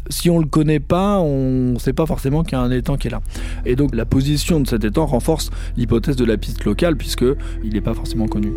si 0.09 0.29
on 0.29 0.39
le 0.39 0.45
connaît 0.45 0.79
pas, 0.79 1.19
on 1.19 1.73
ne 1.73 1.79
sait 1.79 1.93
pas 1.93 2.05
forcément 2.05 2.43
qu'il 2.43 2.53
y 2.53 2.55
a 2.55 2.61
un 2.61 2.71
étang 2.71 2.97
qui 2.97 3.07
est 3.07 3.11
là. 3.11 3.21
Et 3.65 3.75
donc 3.75 3.95
la 3.95 4.05
position 4.05 4.59
de 4.59 4.67
cet 4.67 4.83
étang 4.83 5.05
renforce 5.05 5.49
l'hypothèse 5.77 6.15
de 6.15 6.25
la 6.25 6.37
piste 6.37 6.65
locale 6.65 6.95
puisque 6.95 7.25
il 7.63 7.73
n'est 7.73 7.81
pas 7.81 7.93
forcément 7.93 8.27
connu. 8.27 8.51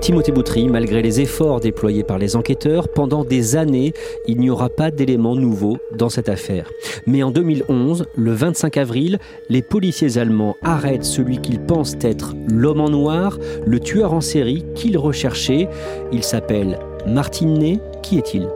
Timothée 0.00 0.32
Boutry, 0.32 0.68
malgré 0.68 1.02
les 1.02 1.20
efforts 1.20 1.60
déployés 1.60 2.04
par 2.04 2.18
les 2.18 2.36
enquêteurs, 2.36 2.88
pendant 2.88 3.24
des 3.24 3.56
années, 3.56 3.92
il 4.26 4.38
n'y 4.38 4.50
aura 4.50 4.68
pas 4.68 4.90
d'éléments 4.90 5.34
nouveaux 5.34 5.78
dans 5.96 6.08
cette 6.08 6.28
affaire. 6.28 6.70
Mais 7.06 7.22
en 7.22 7.30
2011, 7.30 8.06
le 8.16 8.32
25 8.32 8.76
avril, 8.76 9.18
les 9.48 9.62
policiers 9.62 10.18
allemands 10.18 10.56
arrêtent 10.62 11.04
celui 11.04 11.38
qu'ils 11.38 11.60
pensent 11.60 11.96
être 12.00 12.34
l'homme 12.48 12.80
en 12.80 12.90
noir, 12.90 13.38
le 13.66 13.80
tueur 13.80 14.12
en 14.12 14.20
série 14.20 14.64
qu'ils 14.74 14.98
recherchaient. 14.98 15.68
Il 16.12 16.22
s'appelle 16.22 16.78
Martin 17.06 17.46
Ney. 17.46 17.80
Qui 18.02 18.18
est-il? 18.18 18.48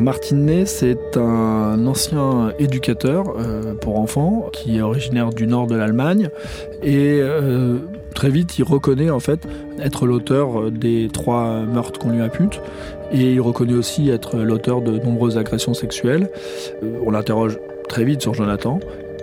Martin 0.00 0.36
Ney, 0.36 0.64
c'est 0.66 1.16
un 1.16 1.86
ancien 1.86 2.52
éducateur 2.58 3.34
euh, 3.36 3.74
pour 3.74 3.98
enfants 3.98 4.48
qui 4.52 4.78
est 4.78 4.82
originaire 4.82 5.30
du 5.30 5.46
nord 5.46 5.66
de 5.66 5.74
l'Allemagne 5.74 6.30
et 6.82 7.18
euh, 7.20 7.78
très 8.14 8.30
vite 8.30 8.58
il 8.58 8.64
reconnaît 8.64 9.10
en 9.10 9.20
fait 9.20 9.46
être 9.78 10.06
l'auteur 10.06 10.70
des 10.70 11.08
trois 11.12 11.62
meurtres 11.62 11.98
qu'on 11.98 12.10
lui 12.10 12.20
impute 12.20 12.60
et 13.12 13.32
il 13.32 13.40
reconnaît 13.40 13.74
aussi 13.74 14.10
être 14.10 14.38
l'auteur 14.38 14.82
de 14.82 14.98
nombreuses 14.98 15.38
agressions 15.38 15.74
sexuelles. 15.74 16.30
Euh, 16.82 17.00
on 17.04 17.10
l'interroge 17.10 17.58
très 17.88 18.04
vite 18.04 18.22
sur 18.22 18.34
Jonathan 18.34 18.78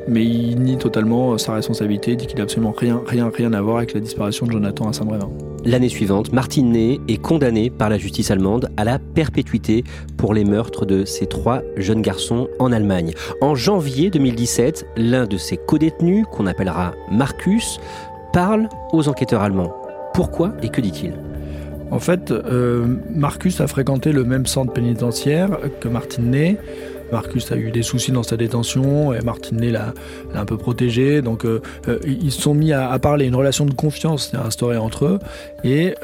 mais 0.07 0.23
il 0.23 0.61
nie 0.61 0.77
totalement 0.77 1.37
sa 1.37 1.53
responsabilité, 1.53 2.15
dit 2.15 2.27
qu'il 2.27 2.37
n'a 2.37 2.43
absolument 2.43 2.73
rien, 2.75 3.01
rien, 3.05 3.29
rien 3.33 3.53
à 3.53 3.61
voir 3.61 3.77
avec 3.77 3.93
la 3.93 3.99
disparition 3.99 4.45
de 4.45 4.51
Jonathan 4.51 4.87
à 4.87 4.93
Saint-Brévin. 4.93 5.29
L'année 5.65 5.89
suivante, 5.89 6.31
Martine 6.31 6.71
Ney 6.71 6.99
est 7.09 7.21
condamné 7.21 7.69
par 7.69 7.89
la 7.89 7.97
justice 7.97 8.31
allemande 8.31 8.69
à 8.77 8.85
la 8.85 8.99
perpétuité 8.99 9.83
pour 10.15 10.33
les 10.33 10.45
meurtres 10.45 10.85
de 10.85 11.03
ces 11.03 11.25
trois 11.25 11.61
jeunes 11.75 12.01
garçons 12.01 12.47
en 12.59 12.71
Allemagne. 12.71 13.13
En 13.41 13.53
janvier 13.55 14.09
2017, 14.09 14.85
l'un 14.95 15.25
de 15.25 15.37
ses 15.37 15.57
codétenus, 15.57 16.25
qu'on 16.31 16.47
appellera 16.47 16.93
Marcus, 17.11 17.79
parle 18.37 18.69
aux 18.93 19.09
enquêteurs 19.09 19.41
allemands. 19.41 19.73
Pourquoi 20.13 20.53
et 20.61 20.69
que 20.69 20.79
dit-il? 20.79 21.13
En 21.89 21.97
fait, 21.97 22.29
euh, 22.29 22.85
Marcus 23.09 23.59
a 23.61 23.65
fréquenté 23.65 24.11
le 24.11 24.23
même 24.23 24.45
centre 24.45 24.71
pénitentiaire 24.71 25.57
que 25.81 25.87
Martine 25.87 26.29
Ney. 26.29 26.57
Marcus 27.11 27.51
a 27.51 27.57
eu 27.57 27.71
des 27.71 27.81
soucis 27.81 28.11
dans 28.11 28.21
sa 28.21 28.37
détention 28.37 29.11
et 29.11 29.21
Martinet 29.21 29.71
l'a 29.71 29.91
un 30.35 30.45
peu 30.45 30.55
protégé. 30.55 31.23
Donc 31.23 31.45
euh, 31.45 31.63
euh, 31.87 31.97
ils 32.05 32.31
se 32.31 32.43
sont 32.43 32.53
mis 32.53 32.73
à, 32.73 32.99
parler. 32.99 33.25
Une 33.25 33.35
relation 33.35 33.65
de 33.65 33.73
confiance 33.73 34.29
s'est 34.29 34.37
instaurée 34.37 34.77
entre 34.77 35.05
eux. 35.05 35.19
Et 35.63 35.95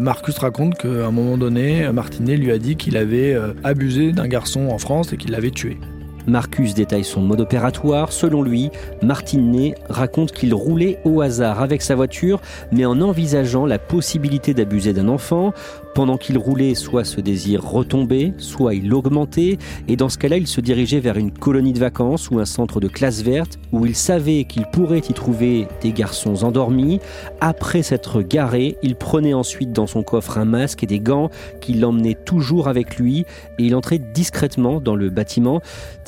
Marcus 0.00 0.36
raconte 0.38 0.74
qu'à 0.78 0.88
un 0.88 1.12
moment 1.12 1.38
donné, 1.38 1.88
Martinet 1.92 2.36
lui 2.36 2.50
a 2.50 2.58
dit 2.58 2.74
qu'il 2.74 2.96
avait 2.96 3.38
abusé 3.62 4.10
d'un 4.10 4.26
garçon 4.26 4.70
en 4.70 4.78
France 4.78 5.12
et 5.12 5.16
qu'il 5.16 5.30
l'avait 5.30 5.52
tué. 5.52 5.78
Marcus 6.26 6.74
détaille 6.74 7.04
son 7.04 7.20
mode 7.20 7.40
opératoire. 7.40 8.12
Selon 8.12 8.42
lui, 8.42 8.70
Martinet 9.02 9.74
raconte 9.88 10.32
qu'il 10.32 10.54
roulait 10.54 10.98
au 11.04 11.20
hasard 11.20 11.60
avec 11.60 11.82
sa 11.82 11.94
voiture, 11.94 12.40
mais 12.72 12.84
en 12.84 13.00
envisageant 13.00 13.66
la 13.66 13.78
possibilité 13.78 14.54
d'abuser 14.54 14.92
d'un 14.92 15.08
enfant. 15.08 15.52
Pendant 15.94 16.18
qu'il 16.18 16.36
roulait, 16.36 16.74
soit 16.74 17.04
ce 17.04 17.22
désir 17.22 17.64
retombait, 17.64 18.34
soit 18.36 18.74
il 18.74 18.92
augmentait, 18.92 19.56
et 19.88 19.96
dans 19.96 20.10
ce 20.10 20.18
cas-là, 20.18 20.36
il 20.36 20.46
se 20.46 20.60
dirigeait 20.60 21.00
vers 21.00 21.16
une 21.16 21.30
colonie 21.30 21.72
de 21.72 21.78
vacances 21.78 22.30
ou 22.30 22.38
un 22.38 22.44
centre 22.44 22.80
de 22.80 22.88
classe 22.88 23.22
verte 23.22 23.58
où 23.72 23.86
il 23.86 23.94
savait 23.94 24.44
qu'il 24.44 24.66
pourrait 24.66 24.98
y 24.98 25.14
trouver 25.14 25.66
des 25.80 25.92
garçons 25.92 26.44
endormis. 26.44 27.00
Après 27.40 27.82
s'être 27.82 28.20
garé, 28.20 28.76
il 28.82 28.94
prenait 28.96 29.32
ensuite 29.32 29.72
dans 29.72 29.86
son 29.86 30.02
coffre 30.02 30.36
un 30.36 30.44
masque 30.44 30.82
et 30.82 30.86
des 30.86 31.00
gants 31.00 31.30
qu'il 31.60 31.82
emmenait 31.84 32.14
toujours 32.14 32.68
avec 32.68 32.98
lui, 32.98 33.24
et 33.58 33.64
il 33.64 33.74
entrait 33.74 33.98
discrètement 33.98 34.80
dans 34.80 34.96
le 34.96 35.08
bâtiment. 35.08 35.62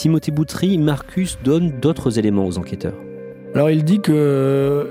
Timothée 0.09 0.33
Boutry, 0.33 0.79
Marcus 0.79 1.39
donne 1.45 1.71
d'autres 1.83 2.19
éléments 2.19 2.47
aux 2.47 2.57
enquêteurs. 2.57 2.95
Alors 3.55 3.69
il 3.69 3.85
dit 3.85 4.01
que 4.01 4.87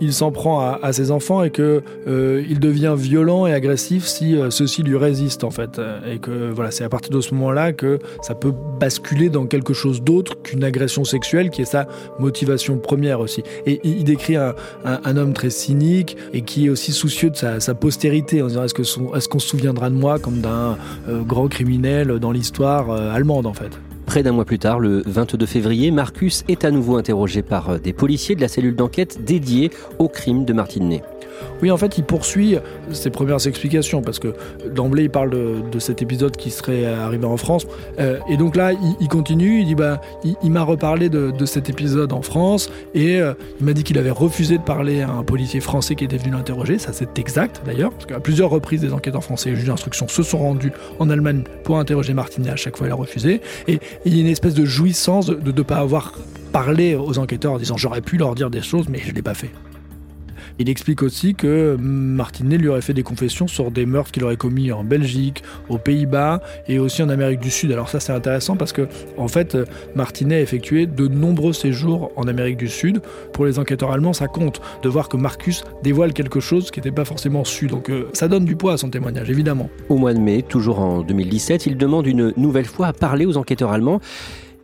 il 0.00 0.12
s'en 0.12 0.30
prend 0.30 0.60
à, 0.60 0.92
ses 0.92 1.10
enfants 1.10 1.42
et 1.42 1.50
que 1.50 1.82
euh, 2.06 2.44
il 2.48 2.60
devient 2.60 2.94
violent 2.96 3.46
et 3.46 3.52
agressif 3.52 4.04
si 4.04 4.36
euh, 4.36 4.50
ceux-ci 4.50 4.84
lui 4.84 4.96
résistent 4.96 5.42
en 5.42 5.50
fait. 5.50 5.80
Et 6.08 6.18
que 6.18 6.52
voilà 6.52 6.70
c'est 6.70 6.84
à 6.84 6.88
partir 6.88 7.10
de 7.10 7.20
ce 7.20 7.34
moment-là 7.34 7.72
que 7.72 7.98
ça 8.20 8.36
peut 8.36 8.52
basculer 8.78 9.30
dans 9.30 9.46
quelque 9.46 9.72
chose 9.72 10.00
d'autre 10.00 10.40
qu'une 10.42 10.62
agression 10.62 11.02
sexuelle 11.02 11.50
qui 11.50 11.62
est 11.62 11.64
sa 11.64 11.88
motivation 12.20 12.78
première 12.78 13.18
aussi. 13.18 13.42
Et 13.66 13.80
il, 13.82 14.04
décrit 14.04 14.36
un, 14.36 14.54
homme 15.16 15.32
très 15.32 15.50
cynique 15.50 16.16
et 16.32 16.42
qui 16.42 16.66
est 16.66 16.68
aussi 16.68 16.92
soucieux 16.92 17.30
de 17.30 17.36
sa, 17.36 17.74
postérité 17.74 18.42
en 18.42 18.46
disant 18.46 18.62
est-ce 18.62 19.28
qu'on 19.28 19.38
se 19.40 19.48
souviendra 19.48 19.90
de 19.90 19.96
moi 19.96 20.20
comme 20.20 20.40
d'un 20.40 20.78
euh, 21.08 21.22
grand 21.22 21.48
criminel 21.48 22.20
dans 22.20 22.30
l'histoire 22.30 22.92
allemande 22.92 23.46
en 23.46 23.54
fait? 23.54 23.72
Près 24.12 24.22
d'un 24.22 24.32
mois 24.32 24.44
plus 24.44 24.58
tard, 24.58 24.78
le 24.78 25.02
22 25.06 25.46
février, 25.46 25.90
Marcus 25.90 26.44
est 26.46 26.66
à 26.66 26.70
nouveau 26.70 26.98
interrogé 26.98 27.40
par 27.40 27.70
euh, 27.70 27.78
des 27.78 27.94
policiers 27.94 28.34
de 28.34 28.42
la 28.42 28.48
cellule 28.48 28.76
d'enquête 28.76 29.24
dédiée 29.24 29.70
au 29.98 30.06
crime 30.10 30.44
de 30.44 30.52
Martine 30.52 30.86
Ney. 30.86 31.02
Oui, 31.62 31.70
en 31.70 31.76
fait, 31.76 31.98
il 31.98 32.04
poursuit 32.04 32.56
ses 32.92 33.10
premières 33.10 33.46
explications 33.46 34.02
parce 34.02 34.18
que 34.18 34.34
d'emblée, 34.74 35.04
il 35.04 35.10
parle 35.10 35.30
de, 35.30 35.78
cet 35.78 36.02
épisode 36.02 36.36
qui 36.36 36.50
serait 36.50 36.84
arrivé 36.84 37.24
en 37.24 37.36
France. 37.36 37.66
Euh, 37.98 38.18
et 38.28 38.36
donc 38.36 38.56
là, 38.56 38.72
il, 39.00 39.08
continue, 39.08 39.60
il 39.60 39.66
dit 39.66 39.74
bah, 39.74 40.00
il, 40.42 40.50
m'a 40.50 40.62
reparlé 40.62 41.08
de, 41.08 41.44
cet 41.44 41.68
épisode 41.68 42.12
en 42.12 42.22
France 42.22 42.70
et 42.94 43.20
euh, 43.20 43.34
il 43.60 43.66
m'a 43.66 43.72
dit 43.72 43.82
qu'il 43.82 43.98
avait 43.98 44.10
refusé 44.10 44.58
de 44.58 44.62
parler 44.62 45.02
à 45.02 45.10
un 45.10 45.24
policier 45.24 45.60
français 45.60 45.94
qui 45.94 46.04
était 46.04 46.16
venu 46.16 46.32
l'interroger. 46.32 46.78
Ça, 46.78 46.92
c'est 46.92 47.18
exact 47.18 47.62
d'ailleurs, 47.66 47.90
parce 47.92 48.06
qu'à 48.06 48.20
plusieurs 48.20 48.50
reprises, 48.50 48.80
des 48.80 48.92
enquêteurs 48.92 49.24
français 49.24 49.50
et 49.50 49.56
juges 49.56 49.66
d'instruction 49.66 50.08
se 50.08 50.22
sont 50.22 50.38
rendus 50.38 50.72
en 50.98 51.10
Allemagne 51.10 51.42
pour 51.64 51.78
interroger 51.78 52.14
Martinet. 52.14 52.50
À 52.50 52.56
chaque 52.56 52.76
fois, 52.76 52.86
il 52.86 52.90
a 52.90 52.96
refusé. 52.96 53.40
Et, 53.66 53.80
il 54.04 54.14
y 54.14 54.18
a 54.18 54.20
une 54.22 54.28
espèce 54.28 54.54
de 54.54 54.64
jouissance 54.64 55.26
de 55.26 55.52
ne 55.52 55.62
pas 55.62 55.76
avoir 55.76 56.12
parlé 56.52 56.94
aux 56.94 57.18
enquêteurs 57.18 57.52
en 57.52 57.58
disant 57.58 57.76
j'aurais 57.76 58.02
pu 58.02 58.16
leur 58.16 58.34
dire 58.34 58.50
des 58.50 58.62
choses, 58.62 58.86
mais 58.88 58.98
je 58.98 59.10
ne 59.10 59.14
l'ai 59.14 59.22
pas 59.22 59.34
fait. 59.34 59.50
Il 60.62 60.70
explique 60.70 61.02
aussi 61.02 61.34
que 61.34 61.76
Martinet 61.76 62.56
lui 62.56 62.68
aurait 62.68 62.82
fait 62.82 62.94
des 62.94 63.02
confessions 63.02 63.48
sur 63.48 63.72
des 63.72 63.84
meurtres 63.84 64.12
qu'il 64.12 64.22
aurait 64.22 64.36
commis 64.36 64.70
en 64.70 64.84
Belgique, 64.84 65.42
aux 65.68 65.76
Pays-Bas 65.76 66.40
et 66.68 66.78
aussi 66.78 67.02
en 67.02 67.08
Amérique 67.08 67.40
du 67.40 67.50
Sud. 67.50 67.72
Alors 67.72 67.88
ça 67.88 67.98
c'est 67.98 68.12
intéressant 68.12 68.54
parce 68.54 68.72
que 68.72 68.86
en 69.18 69.26
fait 69.26 69.58
Martinet 69.96 70.36
a 70.36 70.40
effectué 70.40 70.86
de 70.86 71.08
nombreux 71.08 71.52
séjours 71.52 72.12
en 72.14 72.28
Amérique 72.28 72.58
du 72.58 72.68
Sud. 72.68 73.02
Pour 73.32 73.44
les 73.44 73.58
enquêteurs 73.58 73.90
allemands, 73.90 74.12
ça 74.12 74.28
compte 74.28 74.62
de 74.84 74.88
voir 74.88 75.08
que 75.08 75.16
Marcus 75.16 75.64
dévoile 75.82 76.12
quelque 76.12 76.38
chose 76.38 76.70
qui 76.70 76.78
n'était 76.78 76.92
pas 76.92 77.04
forcément 77.04 77.42
su. 77.42 77.66
Donc 77.66 77.90
euh, 77.90 78.08
ça 78.12 78.28
donne 78.28 78.44
du 78.44 78.54
poids 78.54 78.74
à 78.74 78.76
son 78.76 78.88
témoignage, 78.88 79.30
évidemment. 79.30 79.68
Au 79.88 79.96
mois 79.96 80.14
de 80.14 80.20
mai, 80.20 80.42
toujours 80.42 80.78
en 80.78 81.02
2017, 81.02 81.66
il 81.66 81.76
demande 81.76 82.06
une 82.06 82.34
nouvelle 82.36 82.66
fois 82.66 82.86
à 82.86 82.92
parler 82.92 83.26
aux 83.26 83.36
enquêteurs 83.36 83.72
allemands 83.72 83.98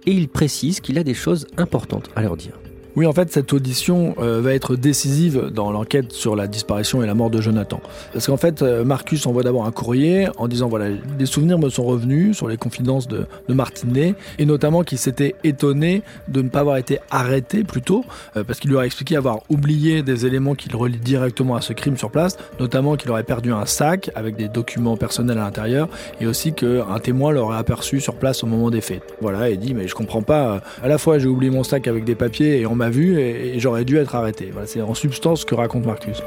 et 0.07 0.13
il 0.13 0.29
précise 0.29 0.79
qu'il 0.79 0.97
a 0.97 1.03
des 1.03 1.15
choses 1.15 1.49
importantes 1.57 2.09
à 2.15 2.23
leur 2.23 2.37
dire. 2.37 2.53
Oui, 2.99 3.07
en 3.07 3.13
fait, 3.13 3.31
cette 3.31 3.53
audition 3.53 4.17
euh, 4.19 4.41
va 4.41 4.55
être 4.55 4.75
décisive 4.75 5.53
dans 5.55 5.71
l'enquête 5.71 6.11
sur 6.11 6.35
la 6.35 6.49
disparition 6.49 7.01
et 7.01 7.07
la 7.07 7.15
mort 7.15 7.31
de 7.31 7.41
Jonathan. 7.41 7.81
Parce 8.13 8.27
qu'en 8.27 8.37
fait, 8.37 8.61
euh, 8.61 8.83
Marcus 8.83 9.25
envoie 9.25 9.45
d'abord 9.45 9.67
un 9.67 9.71
courrier 9.71 10.27
en 10.37 10.49
disant 10.49 10.69
voilà, 10.69 10.87
des 11.17 11.27
souvenirs 11.27 11.61
me 11.61 11.69
sont 11.69 11.85
revenus 11.85 12.37
sur 12.37 12.49
les 12.49 12.57
confidences 12.57 13.07
de, 13.07 13.27
de 13.49 13.55
Martinet, 13.55 14.17
et 14.41 14.47
notamment 14.47 14.83
qu'il 14.83 14.99
s'était 14.99 15.37
étonné 15.45 16.03
de 16.27 16.43
ne 16.43 16.49
pas 16.49 16.59
avoir 16.59 16.77
été 16.77 16.99
arrêté 17.09 17.63
plus 17.63 17.83
tôt, 17.83 18.05
euh, 18.37 18.43
parce 18.43 18.59
qu'il 18.59 18.73
lui 18.73 18.79
a 18.79 18.85
expliqué 18.85 19.15
avoir 19.15 19.43
oublié 19.49 20.03
des 20.03 20.27
éléments 20.27 20.57
qu'il 20.57 20.75
relie 20.75 20.99
directement 20.99 21.55
à 21.55 21.61
ce 21.61 21.75
crime 21.75 21.97
sur 21.97 22.11
place, 22.11 22.37
notamment 22.59 22.97
qu'il 22.97 23.13
aurait 23.13 23.23
perdu 23.23 23.53
un 23.53 23.65
sac 23.65 24.11
avec 24.17 24.35
des 24.35 24.49
documents 24.49 24.97
personnels 24.97 25.39
à 25.39 25.45
l'intérieur, 25.45 25.89
et 26.21 26.27
aussi 26.27 26.53
qu'un 26.53 26.99
témoin 27.01 27.31
l'aurait 27.31 27.59
aperçu 27.59 28.01
sur 28.01 28.17
place 28.17 28.43
au 28.43 28.49
moment 28.49 28.73
des 28.73 28.81
faits. 28.81 29.05
Voilà, 29.21 29.51
et 29.51 29.57
dit 29.57 29.73
mais 29.73 29.87
je 29.87 29.95
comprends 29.95 30.23
pas, 30.23 30.63
à 30.83 30.89
la 30.89 30.99
fois 30.99 31.21
j'ai 31.21 31.29
oublié 31.29 31.53
mon 31.53 31.63
sac 31.63 31.87
avec 31.87 32.03
des 32.03 32.17
papiers 32.17 32.59
et 32.59 32.67
on 32.67 32.75
m'a 32.75 32.88
et, 32.97 33.59
j'aurais 33.59 33.85
dû 33.85 33.97
être 33.97 34.15
arrêté. 34.15 34.53
c'est 34.67 34.81
en 34.81 34.95
substance 34.95 35.41
ce 35.41 35.47
que 35.47 35.55
raconte 35.55 35.87
Marcus. 35.87 36.23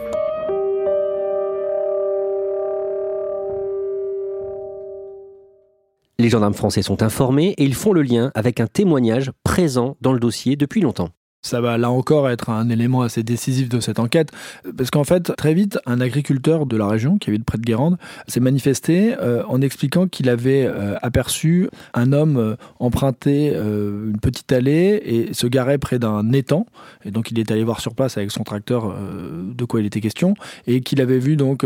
Les 6.20 6.30
gendarmes 6.30 6.53
français 6.53 6.84
sont 6.84 7.01
informés 7.01 7.56
et 7.58 7.63
ils 7.63 7.74
font 7.74 7.94
le 7.94 8.03
lien 8.03 8.32
avec 8.36 8.60
un 8.60 8.68
témoignage 8.68 9.32
présent 9.44 9.98
dans 10.01 10.13
le 10.13 10.20
dossier 10.20 10.56
depuis 10.56 10.82
longtemps. 10.82 11.10
Ça 11.43 11.60
va 11.60 11.79
là 11.79 11.89
encore 11.89 12.29
être 12.29 12.51
un 12.51 12.69
élément 12.69 13.01
assez 13.01 13.24
décisif 13.24 13.67
de 13.67 13.79
cette 13.79 13.98
enquête, 13.98 14.29
parce 14.77 14.91
qu'en 14.91 15.03
fait, 15.03 15.36
très 15.36 15.55
vite, 15.55 15.79
un 15.88 16.00
agriculteur 16.00 16.67
de 16.67 16.77
la 16.77 16.88
région, 16.88 17.17
qui 17.17 17.31
habite 17.31 17.45
près 17.45 17.57
de 17.57 17.63
Guérande, 17.63 17.98
s'est 18.27 18.39
manifesté 18.39 19.15
euh, 19.19 19.41
en 19.48 19.60
expliquant 19.60 20.07
qu'il 20.07 20.29
avait 20.29 20.67
euh, 20.67 20.95
aperçu 21.01 21.67
un 21.95 22.13
homme 22.13 22.38
euh, 22.38 22.55
emprunter 22.79 23.55
une 23.55 24.19
petite 24.21 24.51
allée 24.51 25.01
et 25.03 25.33
se 25.33 25.48
garer 25.48 25.79
près 25.79 25.98
d'un 25.98 26.31
étang. 26.31 26.67
Et 27.05 27.12
donc, 27.12 27.31
il 27.31 27.39
est 27.39 27.50
allé 27.50 27.63
voir 27.63 27.79
sur 27.79 27.95
place 27.95 28.17
avec 28.17 28.29
son 28.29 28.43
tracteur 28.43 28.93
de 29.41 29.65
quoi 29.65 29.79
il 29.79 29.88
était 29.88 30.00
question, 30.00 30.36
et 30.67 30.81
qu'il 30.81 31.01
avait 31.01 31.17
vu 31.17 31.36
donc 31.38 31.65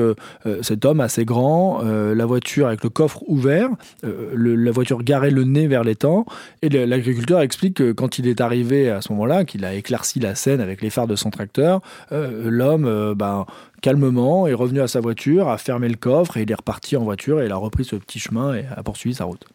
cet 0.61 0.85
homme 0.85 1.01
assez 1.01 1.25
grand, 1.25 1.81
la 1.83 2.25
voiture 2.25 2.67
avec 2.67 2.83
le 2.83 2.89
coffre 2.89 3.23
ouvert, 3.27 3.69
la 4.03 4.71
voiture 4.71 5.03
garée 5.03 5.31
le 5.31 5.43
nez 5.43 5.67
vers 5.67 5.83
l'étang, 5.83 6.25
et 6.61 6.69
l'agriculteur 6.69 7.41
explique 7.41 7.75
que 7.75 7.91
quand 7.91 8.19
il 8.19 8.27
est 8.27 8.41
arrivé 8.41 8.89
à 8.89 9.01
ce 9.01 9.11
moment-là, 9.13 9.43
qu'il 9.45 9.64
a 9.65 9.73
éclairci 9.73 10.19
la 10.19 10.35
scène 10.35 10.61
avec 10.61 10.81
les 10.81 10.89
phares 10.89 11.07
de 11.07 11.15
son 11.15 11.29
tracteur, 11.29 11.81
euh, 12.11 12.49
l'homme, 12.49 12.85
euh, 12.85 13.15
ben, 13.15 13.45
calmement, 13.81 14.47
est 14.47 14.53
revenu 14.53 14.81
à 14.81 14.87
sa 14.87 14.99
voiture, 14.99 15.49
a 15.49 15.57
fermé 15.57 15.89
le 15.89 15.95
coffre 15.95 16.37
et 16.37 16.43
il 16.43 16.51
est 16.51 16.55
reparti 16.55 16.95
en 16.95 17.03
voiture 17.03 17.41
et 17.41 17.45
il 17.45 17.51
a 17.51 17.57
repris 17.57 17.85
ce 17.85 17.95
petit 17.95 18.19
chemin 18.19 18.53
et 18.55 18.65
a 18.75 18.83
poursuivi 18.83 19.15
sa 19.15 19.25
route. 19.25 19.45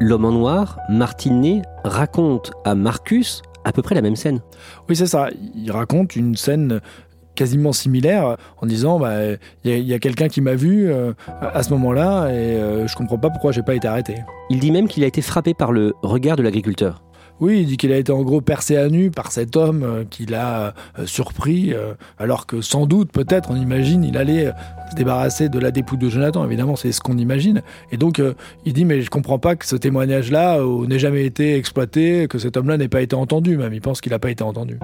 L'homme 0.00 0.24
en 0.24 0.32
noir, 0.32 0.78
Martinet, 0.88 1.62
raconte 1.84 2.52
à 2.64 2.74
Marcus 2.74 3.42
à 3.64 3.72
peu 3.72 3.82
près 3.82 3.94
la 3.94 4.02
même 4.02 4.16
scène. 4.16 4.40
Oui, 4.88 4.96
c'est 4.96 5.06
ça. 5.06 5.28
Il 5.54 5.70
raconte 5.70 6.16
une 6.16 6.36
scène 6.36 6.80
quasiment 7.34 7.72
similaire 7.72 8.36
en 8.60 8.66
disant 8.66 8.98
bah, 8.98 9.16
il 9.64 9.78
y 9.78 9.94
a, 9.94 9.98
quelqu'un 9.98 10.28
qui 10.28 10.40
m'a 10.40 10.54
vu 10.54 10.88
euh, 10.88 11.12
à 11.40 11.62
ce 11.62 11.70
moment-là 11.70 12.28
et 12.28 12.58
je 12.86 12.94
comprends 12.94 13.18
pas 13.18 13.30
pourquoi 13.30 13.52
j'ai 13.52 13.62
pas 13.62 13.74
été 13.74 13.88
arrêté. 13.88 14.16
Il 14.50 14.60
dit 14.60 14.70
même 14.70 14.88
qu'il 14.88 15.02
a 15.04 15.06
été 15.06 15.22
frappé 15.22 15.54
par 15.54 15.72
le 15.72 15.94
regard 16.02 16.36
de 16.36 16.42
l'agriculteur. 16.42 17.02
Oui, 17.44 17.60
il 17.60 17.66
dit 17.66 17.76
qu'il 17.76 17.92
a 17.92 17.98
été 17.98 18.10
en 18.10 18.22
gros 18.22 18.40
percé 18.40 18.78
à 18.78 18.88
nu 18.88 19.10
par 19.10 19.30
cet 19.30 19.54
homme 19.54 19.82
euh, 19.82 20.04
qui 20.08 20.24
l'a 20.24 20.72
euh, 20.98 21.04
surpris, 21.04 21.74
euh, 21.74 21.92
alors 22.18 22.46
que 22.46 22.62
sans 22.62 22.86
doute, 22.86 23.12
peut-être, 23.12 23.50
on 23.50 23.56
imagine, 23.56 24.02
il 24.02 24.16
allait 24.16 24.50
se 24.90 24.96
débarrasser 24.96 25.50
de 25.50 25.58
la 25.58 25.70
dépouille 25.70 25.98
de 25.98 26.08
Jonathan. 26.08 26.42
Évidemment, 26.46 26.74
c'est 26.74 26.90
ce 26.90 27.02
qu'on 27.02 27.18
imagine. 27.18 27.60
Et 27.92 27.98
donc, 27.98 28.18
il 28.64 28.72
dit, 28.72 28.86
mais 28.86 29.02
je 29.02 29.10
comprends 29.10 29.38
pas 29.38 29.56
que 29.56 29.66
ce 29.66 29.76
témoignage-là 29.76 30.58
n'ait 30.88 30.98
jamais 30.98 31.26
été 31.26 31.54
exploité, 31.56 32.28
que 32.28 32.38
cet 32.38 32.56
homme-là 32.56 32.78
n'ait 32.78 32.88
pas 32.88 33.02
été 33.02 33.14
entendu, 33.14 33.58
même. 33.58 33.74
Il 33.74 33.82
pense 33.82 34.00
qu'il 34.00 34.12
n'a 34.12 34.18
pas 34.18 34.30
été 34.30 34.42
entendu. 34.42 34.78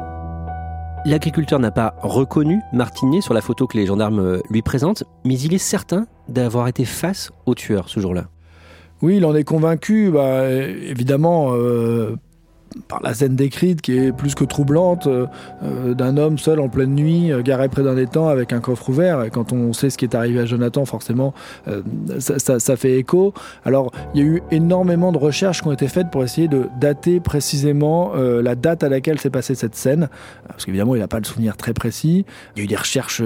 L'agriculteur 1.06 1.60
n'a 1.60 1.70
pas 1.70 1.94
reconnu 2.02 2.60
Martinier 2.74 3.22
sur 3.22 3.32
la 3.32 3.40
photo 3.40 3.66
que 3.68 3.78
les 3.78 3.86
gendarmes 3.86 4.42
lui 4.50 4.60
présentent, 4.60 5.04
mais 5.24 5.38
il 5.38 5.54
est 5.54 5.58
certain 5.58 6.06
d'avoir 6.28 6.68
été 6.68 6.84
face 6.84 7.30
au 7.46 7.54
tueur 7.54 7.88
ce 7.88 8.00
jour-là. 8.00 8.26
Oui, 9.00 9.16
il 9.16 9.24
en 9.24 9.34
est 9.34 9.44
convaincu, 9.44 10.10
bah, 10.10 10.50
évidemment, 10.50 11.54
par 12.88 13.02
la 13.02 13.14
scène 13.14 13.36
décrite 13.36 13.80
qui 13.80 13.96
est 13.98 14.12
plus 14.12 14.34
que 14.34 14.44
troublante 14.44 15.06
euh, 15.06 15.26
euh, 15.62 15.94
d'un 15.94 16.16
homme 16.16 16.38
seul 16.38 16.60
en 16.60 16.68
pleine 16.68 16.94
nuit, 16.94 17.32
euh, 17.32 17.42
garé 17.42 17.68
près 17.68 17.82
d'un 17.82 17.96
étang 17.96 18.28
avec 18.28 18.52
un 18.52 18.60
coffre 18.60 18.88
ouvert. 18.90 19.30
Quand 19.32 19.52
on 19.52 19.72
sait 19.72 19.90
ce 19.90 19.98
qui 19.98 20.04
est 20.04 20.14
arrivé 20.14 20.40
à 20.40 20.46
Jonathan, 20.46 20.84
forcément, 20.84 21.34
ça, 22.18 22.76
fait 22.76 22.98
écho. 22.98 23.34
Alors, 23.64 23.90
il 24.14 24.20
y 24.20 24.24
a 24.24 24.26
eu 24.26 24.42
énormément 24.50 25.12
de 25.12 25.18
recherches 25.18 25.62
qui 25.62 25.68
ont 25.68 25.72
été 25.72 25.88
faites 25.88 26.10
pour 26.10 26.22
essayer 26.22 26.48
de 26.48 26.66
dater 26.80 27.20
précisément 27.20 28.12
la 28.14 28.54
date 28.54 28.82
à 28.82 28.88
laquelle 28.88 29.18
s'est 29.18 29.30
passée 29.30 29.54
cette 29.54 29.74
scène. 29.74 30.08
Parce 30.48 30.64
qu'évidemment, 30.64 30.94
il 30.94 31.00
n'a 31.00 31.08
pas 31.08 31.18
le 31.18 31.24
souvenir 31.24 31.56
très 31.56 31.72
précis. 31.72 32.24
Il 32.54 32.58
y 32.58 32.62
a 32.62 32.64
eu 32.64 32.68
des 32.68 32.76
recherches 32.76 33.22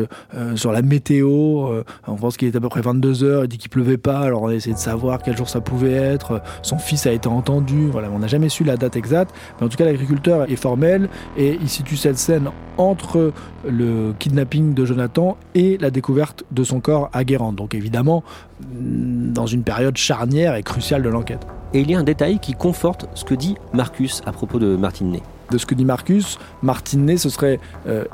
sur 0.54 0.72
la 0.72 0.82
météo. 0.82 1.82
on 2.06 2.16
pense 2.16 2.36
qu'il 2.36 2.48
était 2.48 2.58
à 2.58 2.60
peu 2.60 2.68
près 2.68 2.80
22 2.80 3.24
heures. 3.24 3.44
Il 3.44 3.48
dit 3.48 3.58
qu'il 3.58 3.70
pleuvait 3.70 3.98
pas. 3.98 4.20
Alors, 4.20 4.42
on 4.42 4.48
a 4.48 4.54
essayé 4.54 4.74
de 4.74 4.80
savoir 4.80 5.22
quel 5.22 5.36
jour 5.36 5.48
ça 5.48 5.60
pouvait 5.60 5.92
être. 5.92 6.42
Son 6.62 6.78
fils 6.78 7.06
a 7.06 7.12
été 7.12 7.28
entendu. 7.28 7.90
On 7.94 8.18
n'a 8.18 8.26
jamais 8.26 8.48
su 8.48 8.64
la 8.64 8.76
date 8.76 8.96
exacte. 8.96 9.33
Mais 9.58 9.66
en 9.66 9.68
tout 9.68 9.76
cas, 9.76 9.84
l'agriculteur 9.84 10.50
est 10.50 10.56
formel 10.56 11.08
et 11.36 11.58
il 11.60 11.68
situe 11.68 11.96
cette 11.96 12.18
scène 12.18 12.50
entre 12.76 13.32
le 13.68 14.12
kidnapping 14.18 14.74
de 14.74 14.84
Jonathan 14.84 15.36
et 15.54 15.78
la 15.78 15.90
découverte 15.90 16.44
de 16.50 16.64
son 16.64 16.80
corps 16.80 17.10
à 17.12 17.24
Guérande. 17.24 17.56
Donc 17.56 17.74
évidemment, 17.74 18.24
dans 18.60 19.46
une 19.46 19.62
période 19.62 19.96
charnière 19.96 20.54
et 20.54 20.62
cruciale 20.62 21.02
de 21.02 21.08
l'enquête. 21.08 21.46
Et 21.72 21.80
il 21.80 21.90
y 21.90 21.94
a 21.94 21.98
un 21.98 22.04
détail 22.04 22.38
qui 22.38 22.52
conforte 22.52 23.08
ce 23.14 23.24
que 23.24 23.34
dit 23.34 23.56
Marcus 23.72 24.22
à 24.26 24.32
propos 24.32 24.58
de 24.58 24.76
Martine 24.76 25.10
Ney. 25.10 25.22
De 25.50 25.58
ce 25.58 25.66
que 25.66 25.74
dit 25.74 25.84
Marcus, 25.84 26.38
Martine 26.62 27.04
Ney, 27.04 27.16
ce 27.16 27.28
serait 27.28 27.58
euh, 27.88 28.04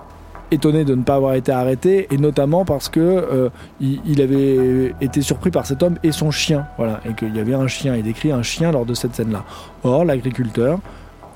étonné 0.50 0.84
de 0.84 0.94
ne 0.94 1.02
pas 1.02 1.14
avoir 1.16 1.34
été 1.34 1.52
arrêté, 1.52 2.08
et 2.10 2.18
notamment 2.18 2.64
parce 2.64 2.88
que 2.88 3.00
euh, 3.00 3.50
il, 3.80 4.20
avait 4.20 4.94
été 5.00 5.22
surpris 5.22 5.50
par 5.50 5.66
cet 5.66 5.82
homme 5.82 5.96
et 6.02 6.12
son 6.12 6.30
chien, 6.30 6.66
voilà, 6.76 7.00
et 7.08 7.14
qu'il 7.14 7.34
y 7.36 7.40
avait 7.40 7.54
un 7.54 7.68
chien. 7.68 7.94
Il 7.96 8.02
décrit 8.02 8.32
un 8.32 8.42
chien 8.42 8.72
lors 8.72 8.86
de 8.86 8.94
cette 8.94 9.14
scène-là. 9.14 9.44
Or, 9.84 10.04
l'agriculteur 10.04 10.80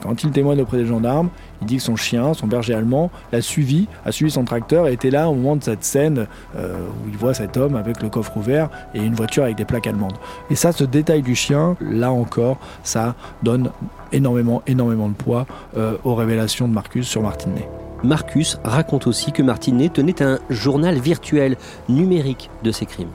quand 0.04 0.22
il 0.22 0.30
témoigne 0.32 0.60
auprès 0.60 0.76
des 0.76 0.86
gendarmes, 0.86 1.30
il 1.62 1.66
dit 1.66 1.76
que 1.78 1.82
son 1.82 1.96
chien, 1.96 2.34
son 2.34 2.46
berger 2.46 2.74
allemand, 2.74 3.10
l'a 3.32 3.40
suivi, 3.40 3.88
a 4.04 4.12
suivi 4.12 4.30
son 4.30 4.44
tracteur 4.44 4.86
et 4.86 4.92
était 4.92 5.10
là 5.10 5.30
au 5.30 5.34
moment 5.34 5.56
de 5.56 5.64
cette 5.64 5.82
scène 5.82 6.26
euh, 6.56 6.76
où 6.76 7.08
il 7.08 7.16
voit 7.16 7.32
cet 7.32 7.56
homme 7.56 7.74
avec 7.74 8.02
le 8.02 8.10
coffre 8.10 8.36
ouvert 8.36 8.68
et 8.94 8.98
une 8.98 9.14
voiture 9.14 9.44
avec 9.44 9.56
des 9.56 9.64
plaques 9.64 9.86
allemandes. 9.86 10.18
Et 10.50 10.56
ça, 10.56 10.72
ce 10.72 10.84
détail 10.84 11.22
du 11.22 11.34
chien, 11.34 11.76
là 11.80 12.12
encore, 12.12 12.58
ça 12.82 13.14
donne 13.42 13.70
énormément, 14.12 14.62
énormément 14.66 15.08
de 15.08 15.14
poids 15.14 15.46
euh, 15.78 15.96
aux 16.04 16.14
révélations 16.14 16.68
de 16.68 16.74
Marcus 16.74 17.08
sur 17.08 17.22
Martinet. 17.22 17.66
Marcus 18.02 18.58
raconte 18.62 19.06
aussi 19.06 19.32
que 19.32 19.42
Martinet 19.42 19.88
tenait 19.88 20.22
un 20.22 20.38
journal 20.50 20.98
virtuel 20.98 21.56
numérique 21.88 22.50
de 22.62 22.72
ses 22.72 22.84
crimes. 22.84 23.08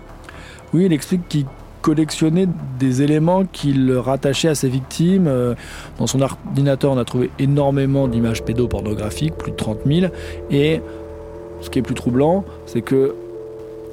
Oui, 0.74 0.86
il 0.86 0.93
explique 0.93 1.27
qu'il 1.27 1.46
collectionner 1.81 2.48
des 2.79 3.01
éléments 3.01 3.45
qu'il 3.45 3.91
rattachait 3.93 4.50
à 4.50 4.55
ses 4.55 4.69
victimes. 4.69 5.27
Euh, 5.27 5.55
dans 5.98 6.07
son 6.07 6.21
ordinateur, 6.21 6.91
on 6.91 6.98
a 6.98 7.05
trouvé 7.05 7.29
énormément 7.39 8.07
d'images 8.07 8.43
pédopornographiques, 8.43 9.36
plus 9.36 9.51
de 9.51 9.57
30 9.57 9.79
000. 9.86 10.12
Et 10.51 10.81
ce 11.62 11.69
qui 11.69 11.79
est 11.79 11.83
plus 11.83 11.95
troublant, 11.95 12.43
c'est 12.65 12.81
que 12.81 13.15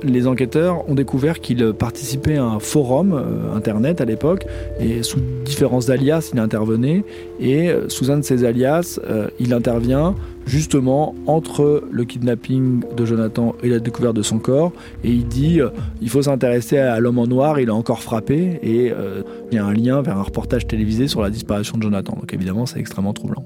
les 0.03 0.27
enquêteurs 0.27 0.89
ont 0.89 0.95
découvert 0.95 1.41
qu'il 1.41 1.73
participait 1.73 2.37
à 2.37 2.45
un 2.45 2.59
forum 2.59 3.13
euh, 3.13 3.57
internet 3.57 4.01
à 4.01 4.05
l'époque 4.05 4.47
et 4.81 5.03
sous 5.03 5.21
différents 5.45 5.89
alias 5.89 6.31
il 6.33 6.39
intervenait 6.39 7.05
et 7.41 7.71
euh, 7.71 7.89
sous 7.89 8.11
un 8.11 8.19
de 8.19 8.23
ces 8.23 8.45
alias 8.45 8.99
il 9.39 9.55
intervient 9.55 10.15
justement 10.47 11.15
entre 11.27 11.83
le 11.91 12.05
kidnapping 12.05 12.83
de 12.97 13.05
Jonathan 13.05 13.55
et 13.63 13.69
la 13.69 13.81
découverte 13.81 14.17
de 14.17 14.23
son 14.23 14.39
corps. 14.39 14.73
Et 15.05 15.11
il 15.11 15.27
dit 15.27 15.61
euh, 15.61 15.71
il 16.01 16.09
faut 16.09 16.23
s'intéresser 16.23 16.79
à 16.79 16.99
l'homme 17.01 17.19
en 17.19 17.27
noir, 17.27 17.61
il 17.61 17.69
a 17.69 17.75
encore 17.75 18.03
frappé. 18.03 18.59
Et 18.63 18.93
euh, 18.93 19.23
il 19.51 19.57
y 19.57 19.59
a 19.59 19.65
un 19.65 19.75
lien 19.75 20.01
vers 20.03 20.17
un 20.17 20.23
reportage 20.23 20.67
télévisé 20.67 21.09
sur 21.09 21.21
la 21.21 21.31
disparition 21.31 21.77
de 21.77 21.83
Jonathan. 21.83 22.15
Donc 22.15 22.33
évidemment, 22.33 22.67
c'est 22.67 22.79
extrêmement 22.79 23.13
troublant. 23.13 23.45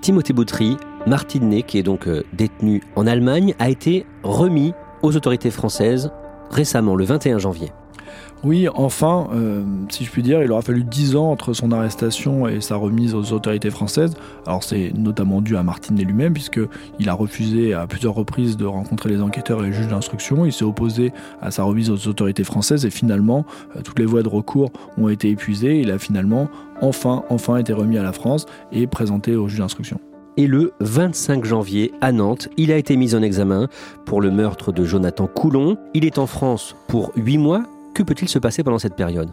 Timothée 0.00 0.32
Boutry, 0.32 0.76
Martine 1.06 1.48
Ney, 1.48 1.62
qui 1.62 1.78
est 1.78 1.82
donc 1.82 2.06
euh, 2.06 2.22
détenu 2.32 2.82
en 2.94 3.06
Allemagne, 3.06 3.54
a 3.58 3.68
été 3.68 4.06
remis 4.22 4.72
aux 5.02 5.16
autorités 5.16 5.50
françaises 5.50 6.12
récemment, 6.50 6.94
le 6.94 7.04
21 7.04 7.38
janvier. 7.38 7.72
Oui, 8.44 8.68
enfin, 8.74 9.28
euh, 9.32 9.64
si 9.88 10.04
je 10.04 10.10
puis 10.10 10.22
dire, 10.22 10.42
il 10.42 10.50
aura 10.50 10.62
fallu 10.62 10.82
dix 10.82 11.14
ans 11.14 11.30
entre 11.30 11.52
son 11.52 11.70
arrestation 11.70 12.48
et 12.48 12.60
sa 12.60 12.74
remise 12.74 13.14
aux 13.14 13.32
autorités 13.32 13.70
françaises. 13.70 14.14
Alors 14.46 14.64
c'est 14.64 14.92
notamment 14.96 15.40
dû 15.40 15.56
à 15.56 15.62
Martinet 15.62 16.02
lui-même, 16.02 16.32
puisqu'il 16.32 17.08
a 17.08 17.14
refusé 17.14 17.72
à 17.72 17.86
plusieurs 17.86 18.14
reprises 18.14 18.56
de 18.56 18.66
rencontrer 18.66 19.10
les 19.10 19.22
enquêteurs 19.22 19.62
et 19.62 19.68
les 19.68 19.72
juges 19.72 19.88
d'instruction. 19.88 20.44
Il 20.44 20.52
s'est 20.52 20.64
opposé 20.64 21.12
à 21.40 21.52
sa 21.52 21.62
remise 21.62 21.88
aux 21.88 22.08
autorités 22.08 22.44
françaises 22.44 22.84
et 22.84 22.90
finalement, 22.90 23.46
euh, 23.76 23.82
toutes 23.82 24.00
les 24.00 24.06
voies 24.06 24.24
de 24.24 24.28
recours 24.28 24.70
ont 24.98 25.08
été 25.08 25.30
épuisées. 25.30 25.80
Il 25.80 25.90
a 25.92 25.98
finalement, 25.98 26.48
enfin, 26.80 27.22
enfin 27.28 27.56
été 27.58 27.72
remis 27.72 27.96
à 27.96 28.02
la 28.02 28.12
France 28.12 28.46
et 28.72 28.88
présenté 28.88 29.36
aux 29.36 29.46
juges 29.46 29.60
d'instruction. 29.60 30.00
Et 30.36 30.46
le 30.46 30.72
25 30.80 31.44
janvier, 31.44 31.92
à 32.00 32.12
Nantes, 32.12 32.48
il 32.56 32.72
a 32.72 32.76
été 32.76 32.96
mis 32.96 33.14
en 33.14 33.22
examen 33.22 33.68
pour 34.06 34.20
le 34.20 34.30
meurtre 34.30 34.72
de 34.72 34.84
Jonathan 34.84 35.26
Coulon. 35.26 35.76
Il 35.94 36.04
est 36.04 36.18
en 36.18 36.26
France 36.26 36.74
pour 36.88 37.12
huit 37.16 37.38
mois 37.38 37.64
que 37.94 38.02
peut-il 38.02 38.28
se 38.28 38.38
passer 38.38 38.62
pendant 38.62 38.78
cette 38.78 38.96
période? 38.96 39.30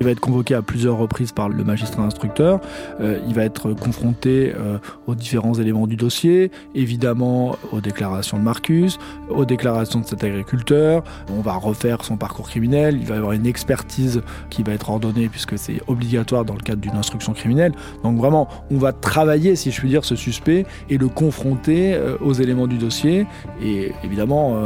Il 0.00 0.06
va 0.06 0.12
être 0.12 0.20
convoqué 0.20 0.54
à 0.54 0.62
plusieurs 0.62 0.96
reprises 0.96 1.32
par 1.32 1.50
le 1.50 1.62
magistrat 1.62 2.02
instructeur. 2.02 2.60
Euh, 3.00 3.18
il 3.28 3.34
va 3.34 3.44
être 3.44 3.74
confronté 3.74 4.50
euh, 4.56 4.78
aux 5.06 5.14
différents 5.14 5.52
éléments 5.52 5.86
du 5.86 5.96
dossier, 5.96 6.50
évidemment 6.74 7.56
aux 7.70 7.82
déclarations 7.82 8.38
de 8.38 8.42
Marcus, 8.42 8.98
aux 9.28 9.44
déclarations 9.44 10.00
de 10.00 10.06
cet 10.06 10.24
agriculteur. 10.24 11.04
On 11.30 11.42
va 11.42 11.52
refaire 11.52 12.02
son 12.02 12.16
parcours 12.16 12.48
criminel. 12.48 12.96
Il 12.98 13.06
va 13.06 13.16
y 13.16 13.18
avoir 13.18 13.32
une 13.32 13.44
expertise 13.44 14.22
qui 14.48 14.62
va 14.62 14.72
être 14.72 14.88
ordonnée 14.88 15.28
puisque 15.28 15.58
c'est 15.58 15.82
obligatoire 15.86 16.46
dans 16.46 16.54
le 16.54 16.62
cadre 16.62 16.80
d'une 16.80 16.96
instruction 16.96 17.34
criminelle. 17.34 17.74
Donc 18.02 18.16
vraiment, 18.16 18.48
on 18.70 18.78
va 18.78 18.94
travailler, 18.94 19.54
si 19.54 19.70
je 19.70 19.78
puis 19.78 19.90
dire, 19.90 20.06
ce 20.06 20.16
suspect 20.16 20.64
et 20.88 20.96
le 20.96 21.08
confronter 21.08 21.92
euh, 21.92 22.16
aux 22.22 22.32
éléments 22.32 22.66
du 22.66 22.78
dossier 22.78 23.26
et 23.62 23.92
évidemment 24.02 24.56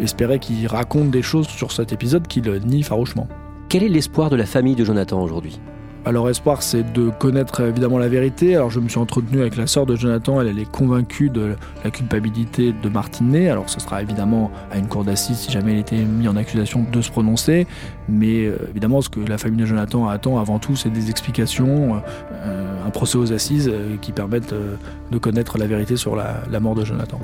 espérer 0.00 0.38
qu'il 0.38 0.66
raconte 0.66 1.10
des 1.10 1.22
choses 1.22 1.48
sur 1.48 1.72
cet 1.72 1.92
épisode 1.92 2.28
qu'il 2.28 2.44
nie 2.64 2.82
farouchement. 2.82 3.26
Quel 3.70 3.84
est 3.84 3.88
l'espoir 3.88 4.30
de 4.30 4.34
la 4.34 4.46
famille 4.46 4.74
de 4.74 4.84
Jonathan 4.84 5.22
aujourd'hui? 5.22 5.60
Alors 6.04 6.28
espoir, 6.28 6.60
c'est 6.60 6.92
de 6.92 7.08
connaître 7.08 7.60
évidemment 7.60 7.98
la 7.98 8.08
vérité. 8.08 8.56
Alors 8.56 8.68
je 8.68 8.80
me 8.80 8.88
suis 8.88 8.98
entretenu 8.98 9.40
avec 9.40 9.56
la 9.56 9.68
sœur 9.68 9.86
de 9.86 9.94
Jonathan, 9.94 10.40
elle, 10.40 10.48
elle 10.48 10.58
est 10.58 10.68
convaincue 10.68 11.30
de 11.30 11.54
la 11.84 11.92
culpabilité 11.92 12.72
de 12.72 12.88
Martinet. 12.88 13.48
Alors 13.48 13.70
ce 13.70 13.78
sera 13.78 14.02
évidemment 14.02 14.50
à 14.72 14.78
une 14.78 14.88
cour 14.88 15.04
d'assises 15.04 15.38
si 15.38 15.52
jamais 15.52 15.74
il 15.74 15.78
était 15.78 15.98
mis 15.98 16.26
en 16.26 16.34
accusation 16.34 16.84
de 16.90 17.00
se 17.00 17.12
prononcer. 17.12 17.68
Mais 18.08 18.46
euh, 18.46 18.56
évidemment, 18.70 19.02
ce 19.02 19.08
que 19.08 19.20
la 19.20 19.38
famille 19.38 19.60
de 19.60 19.66
Jonathan 19.66 20.08
attend 20.08 20.40
avant 20.40 20.58
tout, 20.58 20.74
c'est 20.74 20.90
des 20.90 21.08
explications, 21.08 22.02
euh, 22.44 22.84
un 22.84 22.90
procès 22.90 23.18
aux 23.18 23.32
assises 23.32 23.70
euh, 23.72 23.94
qui 24.02 24.10
permettent 24.10 24.52
de 25.12 25.18
connaître 25.18 25.58
la 25.58 25.68
vérité 25.68 25.96
sur 25.96 26.16
la 26.16 26.58
mort 26.58 26.74
de 26.74 26.84
Jonathan. 26.84 27.20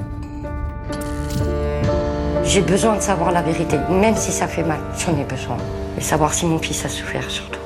J'ai 2.45 2.63
besoin 2.63 2.95
de 2.99 3.03
savoir 3.03 3.33
la 3.33 3.43
vérité, 3.43 3.79
même 3.91 4.15
si 4.15 4.31
ça 4.31 4.47
fait 4.47 4.63
mal, 4.63 4.79
j'en 4.97 5.19
ai 5.19 5.25
besoin. 5.25 5.57
Et 5.97 6.01
savoir 6.01 6.35
si 6.35 6.47
mon 6.47 6.59
fils 6.59 6.85
a 6.85 6.89
souffert 6.89 7.31
surtout. 7.31 7.61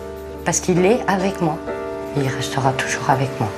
Parce 0.44 0.60
qu'il 0.60 0.84
est 0.84 1.00
avec 1.08 1.40
moi. 1.40 1.58
Il 2.16 2.26
restera 2.26 2.72
toujours 2.72 3.10
avec 3.10 3.28
moi. 3.38 3.50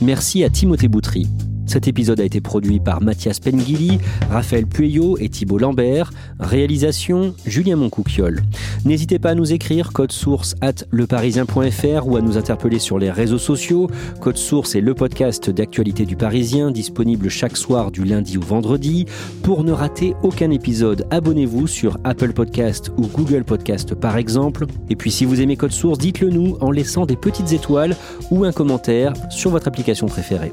Merci 0.00 0.44
à 0.44 0.50
Timothée 0.50 0.86
Boutry 0.86 1.26
Cet 1.66 1.88
épisode 1.88 2.20
a 2.20 2.24
été 2.24 2.40
produit 2.40 2.80
par 2.80 3.02
Mathias 3.02 3.40
Pengili, 3.40 3.98
Raphaël 4.30 4.66
Pueyo 4.66 5.18
et 5.18 5.28
Thibault 5.28 5.58
Lambert. 5.58 6.12
Réalisation 6.38 7.34
Julien 7.44 7.76
Moncouquiole. 7.76 8.42
N'hésitez 8.84 9.18
pas 9.18 9.30
à 9.30 9.34
nous 9.34 9.52
écrire 9.52 9.92
code 9.92 10.12
source 10.12 10.54
at 10.60 10.84
leparisien.fr 10.90 12.06
ou 12.06 12.16
à 12.16 12.20
nous 12.20 12.38
interpeller 12.38 12.78
sur 12.78 12.98
les 12.98 13.10
réseaux 13.10 13.38
sociaux. 13.38 13.90
Code 14.20 14.36
source 14.36 14.74
est 14.76 14.80
le 14.80 14.94
podcast 14.94 15.50
d'actualité 15.50 16.06
du 16.06 16.16
Parisien 16.16 16.70
disponible 16.70 17.28
chaque 17.28 17.56
soir 17.56 17.90
du 17.90 18.04
lundi 18.04 18.38
au 18.38 18.42
vendredi. 18.42 19.06
Pour 19.42 19.64
ne 19.64 19.72
rater 19.72 20.14
aucun 20.22 20.50
épisode, 20.50 21.06
abonnez-vous 21.10 21.66
sur 21.66 21.98
Apple 22.04 22.32
Podcast 22.32 22.92
ou 22.96 23.06
Google 23.08 23.44
Podcast 23.44 23.94
par 23.94 24.16
exemple. 24.16 24.66
Et 24.88 24.96
puis 24.96 25.10
si 25.10 25.24
vous 25.24 25.40
aimez 25.40 25.56
Code 25.56 25.72
Source, 25.72 25.98
dites-le 25.98 26.30
nous 26.30 26.56
en 26.60 26.70
laissant 26.70 27.06
des 27.06 27.16
petites 27.16 27.52
étoiles 27.52 27.96
ou 28.30 28.44
un 28.44 28.52
commentaire 28.52 29.12
sur 29.30 29.50
votre 29.50 29.68
application 29.68 30.06
préférée. 30.06 30.52